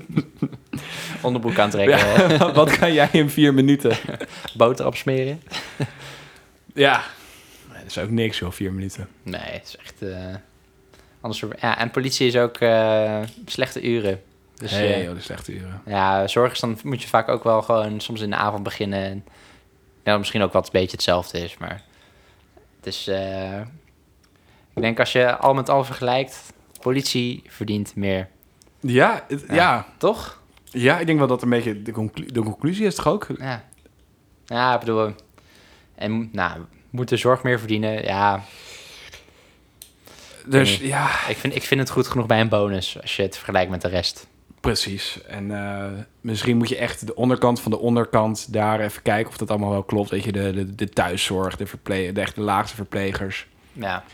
[1.22, 3.96] Onderbroek aantrekken, Ja, wat kan jij in vier minuten?
[4.56, 5.42] boterhap smeren.
[6.74, 7.02] Ja.
[7.88, 9.08] Is ook niks, joh, vier minuten.
[9.22, 10.02] Nee, het is echt...
[10.02, 10.34] eh,
[11.20, 14.22] anders, ja, en politie is ook eh, slechte uren.
[14.54, 15.82] Dus hey, eh, joh, de slechte uren.
[15.86, 19.02] ja, zorg is dan moet je vaak ook wel gewoon soms in de avond beginnen.
[19.04, 19.24] En,
[20.04, 21.82] ja, misschien ook wat een beetje hetzelfde is, maar
[22.76, 23.08] het is...
[24.74, 28.28] ik denk als je al met al vergelijkt, politie verdient meer.
[28.80, 29.54] Ja, het- Ja.
[29.54, 29.86] ja.
[29.98, 30.42] Toch?
[30.64, 33.26] Ja, ik denk wel dat een beetje de, conclu- de conclusie is toch ook?
[33.38, 33.64] Ja.
[34.46, 35.14] Ja, ik bedoel...
[35.94, 36.60] En nou,
[36.90, 38.04] moet de zorg meer verdienen?
[38.04, 38.42] Ja,
[40.46, 43.36] Dus ja, ik vind, ik vind het goed genoeg bij een bonus als je het
[43.36, 44.26] vergelijkt met de rest.
[44.60, 45.18] precies.
[45.26, 45.84] En eh,
[46.20, 49.70] misschien moet je echt de onderkant van de onderkant daar even kijken of dat allemaal
[49.70, 50.10] wel klopt.
[50.10, 54.04] Weet je, de, de, de thuiszorg, de, verple de echte laagste verplegers, Ja.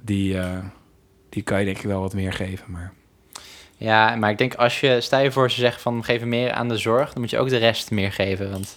[0.00, 0.58] die, eh,
[1.28, 2.70] die kan je denk ik wel wat meer geven.
[2.70, 2.92] Maar
[3.76, 6.68] Ja, maar ik denk als je, stel je voor ze zeggen van geef meer aan
[6.68, 8.50] de zorg, dan moet je ook de rest meer geven.
[8.50, 8.76] Want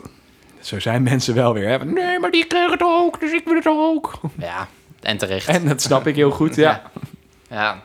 [0.61, 1.69] zo zijn mensen wel weer.
[1.69, 1.85] Hè?
[1.85, 4.19] Nee, maar die kregen het ook, dus ik wil het ook.
[4.37, 4.67] ja,
[5.01, 5.47] en terecht.
[5.47, 6.81] En dat snap ik heel goed, ja.
[7.49, 7.83] Ja.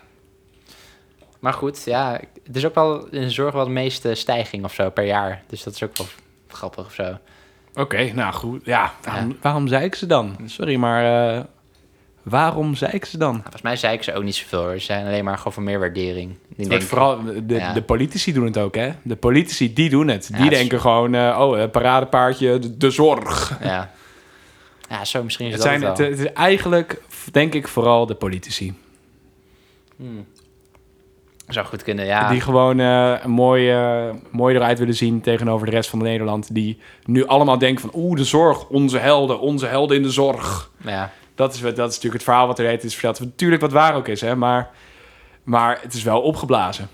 [1.38, 4.74] Maar goed, ja, het is ook wel in de zorg wel de meeste stijging of
[4.74, 5.42] zo per jaar.
[5.46, 6.06] Dus dat is ook wel
[6.48, 7.18] grappig of zo.
[7.74, 8.64] Oké, nou goed.
[8.64, 10.36] Ja, waarom, waarom zei ik ze dan?
[10.44, 11.44] Sorry, maar eh,
[12.28, 13.30] waarom zei ik ze dan?
[13.30, 14.78] Nou, volgens mij zei ik ze ook niet zoveel hoor.
[14.78, 16.30] Ze zijn alleen maar gewoon voor meer waardering.
[16.48, 17.72] Ik Want denk, vooral de, Ja.
[17.72, 18.92] de politici doen het ook, hè?
[19.02, 20.26] De politici, die doen het.
[20.30, 23.58] Ja, Die het is- denken gewoon, eh, oh, eh, paradepaardje, de, de zorg.
[23.62, 23.90] Ja.
[24.88, 26.10] ja, zo misschien is Het, dat zijn, het het, wel.
[26.10, 27.02] het is eigenlijk,
[27.32, 28.74] denk ik, vooral de politici.
[29.96, 30.26] Hmm.
[31.46, 32.30] Zou goed kunnen, ja.
[32.30, 36.54] Die gewoon eh, mooi, eh, mooi eruit willen zien tegenover de rest van Nederland.
[36.54, 40.70] Die nu allemaal denken van, oeh, de zorg, onze helden, onze helden in de zorg.
[40.84, 43.20] Ja, Dat is, dat is natuurlijk het verhaal wat er heet is verteld.
[43.20, 44.36] Natuurlijk wat waar ook is, hè.
[44.36, 44.70] Maar,
[45.42, 46.88] maar het is wel opgeblazen.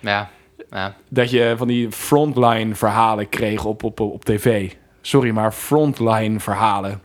[0.00, 0.30] ja,
[0.70, 0.96] ja.
[1.08, 4.72] dat je van die frontline verhalen kreeg op, op, op tv.
[5.00, 7.02] Sorry, maar frontline verhalen.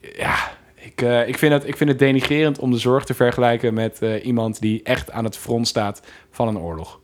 [0.00, 3.74] Ja, ik, eh, ik, vind het, ik vind het denigrerend om de zorg te vergelijken
[3.74, 7.00] met eh, iemand die echt aan het front staat van een oorlog.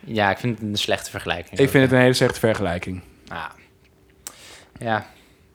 [0.00, 1.60] ja, ik vind het een slechte vergelijking.
[1.60, 3.02] Ik vind het een hele slechte vergelijking.
[3.24, 3.52] Ja.
[4.78, 5.06] ja,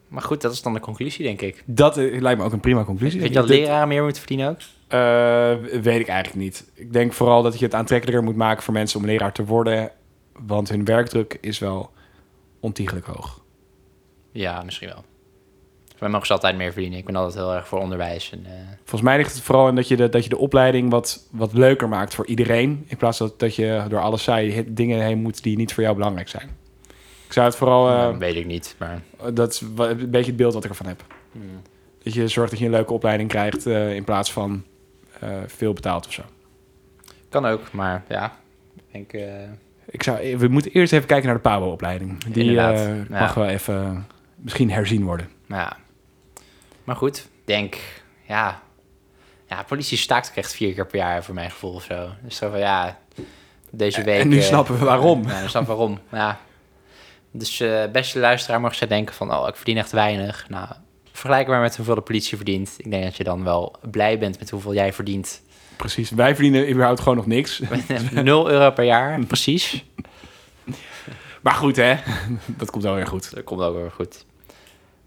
[0.07, 1.63] maar goed, dat is dan de conclusie, denk ik.
[1.65, 3.19] Dat eh, lijkt me ook een prima conclusie.
[3.19, 4.57] Vind je dat Dit- leraren meer moeten verdienen ook?
[4.87, 6.71] Eh, weet ik eigenlijk niet.
[6.73, 9.91] Ik denk vooral dat je het aantrekkelijker moet maken voor mensen om leraar te worden.
[10.45, 11.91] Want hun werkdruk is wel
[12.59, 13.41] ontiegelijk hoog.
[14.31, 15.03] Ja, misschien wel.
[15.99, 16.99] Wij mogen ze altijd meer verdienen.
[16.99, 18.31] Ik ben altijd heel erg voor onderwijs.
[18.31, 20.89] En, eh, Volgens mij ligt het vooral in dat je de, dat je de opleiding
[20.89, 22.83] wat, wat leuker maakt voor iedereen.
[22.87, 25.95] In plaats dat, dat je door alle saaie dingen heen moet die niet voor jou
[25.95, 26.49] belangrijk zijn.
[27.28, 27.88] Ik zou het vooral...
[27.89, 29.01] eh, Nou, weet ik niet, maar...
[29.34, 29.76] dat is een
[30.11, 31.03] beetje het beeld wat ik ervan heb.
[31.32, 31.61] hmm.
[32.03, 34.63] Dat je zorgt dat je een leuke opleiding krijgt eh, in plaats van
[35.19, 36.21] eh, veel betaald of zo.
[37.30, 38.38] Kan ook, maar ja.
[38.76, 39.13] Ik denk...
[39.13, 39.49] eh,
[39.89, 42.23] Ik zou, we moeten eerst even kijken naar de PABO-opleiding.
[42.23, 43.05] Die eh, ja.
[43.09, 43.97] mag wel even eh,
[44.36, 45.30] misschien herzien worden.
[45.45, 45.78] Nou ja.
[46.84, 47.78] Maar goed, ik denk,
[48.28, 48.61] ja.
[49.49, 52.09] Ja, politie staakt ook echt vier keer per jaar voor mijn gevoel of zo.
[52.23, 52.97] Dus zo van, ja,
[53.71, 54.21] deze week...
[54.21, 55.28] en nu eh, snappen we waarom.
[55.28, 55.99] Ja, nu snap waarom.
[56.11, 56.39] Ja.
[57.38, 60.45] Dus eh beste luisteraar mag zij denken van, oh, ik verdien echt weinig.
[60.49, 60.67] Nou,
[61.11, 62.73] vergelijk maar met hoeveel de politie verdient.
[62.77, 65.41] Ik denk dat je dan wel blij bent met hoeveel jij verdient.
[65.75, 66.09] Precies.
[66.09, 67.61] Wij verdienen überhaupt gewoon nog niks.
[68.11, 69.86] 0 euro per jaar, precies.
[71.41, 71.95] Maar goed, hè.
[72.45, 73.36] Dat komt wel weer goed.
[73.36, 74.25] Dat komt ook weer goed.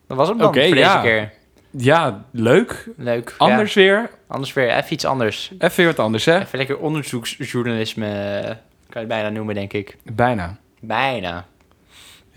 [0.07, 1.01] Dat was hem dan Oké, voor deze ja.
[1.03, 1.33] keer.
[1.71, 2.89] Ja, leuk.
[2.97, 3.35] Leuk.
[3.39, 4.11] Anders Ja, weer.
[4.27, 5.51] anders weer even iets anders.
[5.59, 6.41] Even weer wat anders, hè.
[6.41, 8.57] Even lekker onderzoeksjournalisme, eh, kan
[8.89, 9.97] je het bijna noemen, denk ik.
[10.13, 10.57] Bijna.
[10.81, 11.47] Bijna.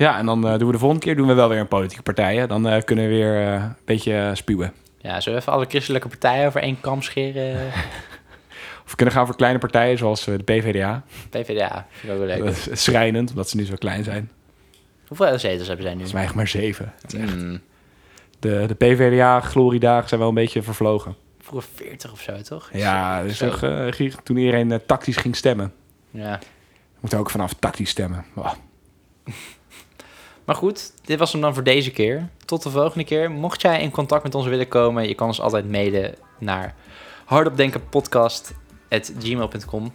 [0.01, 2.03] Ja, en dan eh, doen we de volgende keer doen we wel weer een politieke
[2.03, 2.35] partij.
[2.35, 2.47] hè.
[2.47, 4.73] Dan eh, kunnen we weer eh, een beetje spuwen.
[4.97, 7.55] Ja, zullen we even alle christelijke partijen over één kam scheren?
[8.83, 11.03] Of we kunnen gaan voor kleine partijen zoals de PvdA.
[11.29, 12.45] PvdA, vind ik ook wel leuk.
[12.45, 14.31] Dat is schrijnend, omdat ze nu zo klein zijn.
[15.07, 16.03] Hoeveel zetels hebben zij nu?
[16.13, 16.93] Mij echt maar zeven.
[17.09, 17.61] Hmm,
[18.39, 21.15] De, de PvdA-gloriedagen zijn wel een beetje vervlogen.
[21.39, 22.69] vroeger 40 of zo, toch?
[22.73, 23.59] Ja, dus toch,
[24.23, 25.73] toen iedereen tactisch ging stemmen.
[26.11, 26.39] Ja.
[26.39, 28.25] We moeten ook vanaf tactisch stemmen.
[28.35, 28.51] Oh,
[30.45, 32.29] Maar goed, dit was hem dan voor deze keer.
[32.45, 33.31] Tot de volgende keer.
[33.31, 36.75] Mocht jij in contact met ons willen komen, je kan ons altijd mailen naar
[37.25, 39.93] hardopdenkenpodcast.gmail.com.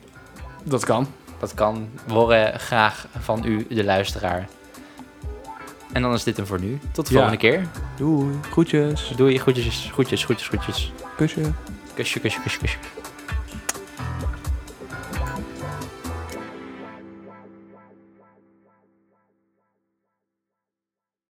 [0.62, 1.06] dat kan.
[1.38, 1.88] Dat kan.
[2.06, 4.48] We horen graag van u, de luisteraar.
[5.92, 6.78] En dan is dit hem voor nu.
[6.92, 7.18] Tot de Ja.
[7.20, 7.68] volgende keer.
[7.96, 8.34] Doei.
[8.50, 9.12] Groetjes.
[9.16, 10.92] Doei, groetjes, groetjes, groetjes, groetjes.
[11.16, 11.40] Kusje.
[11.94, 12.76] Kusje, kusje, kusje, kusje.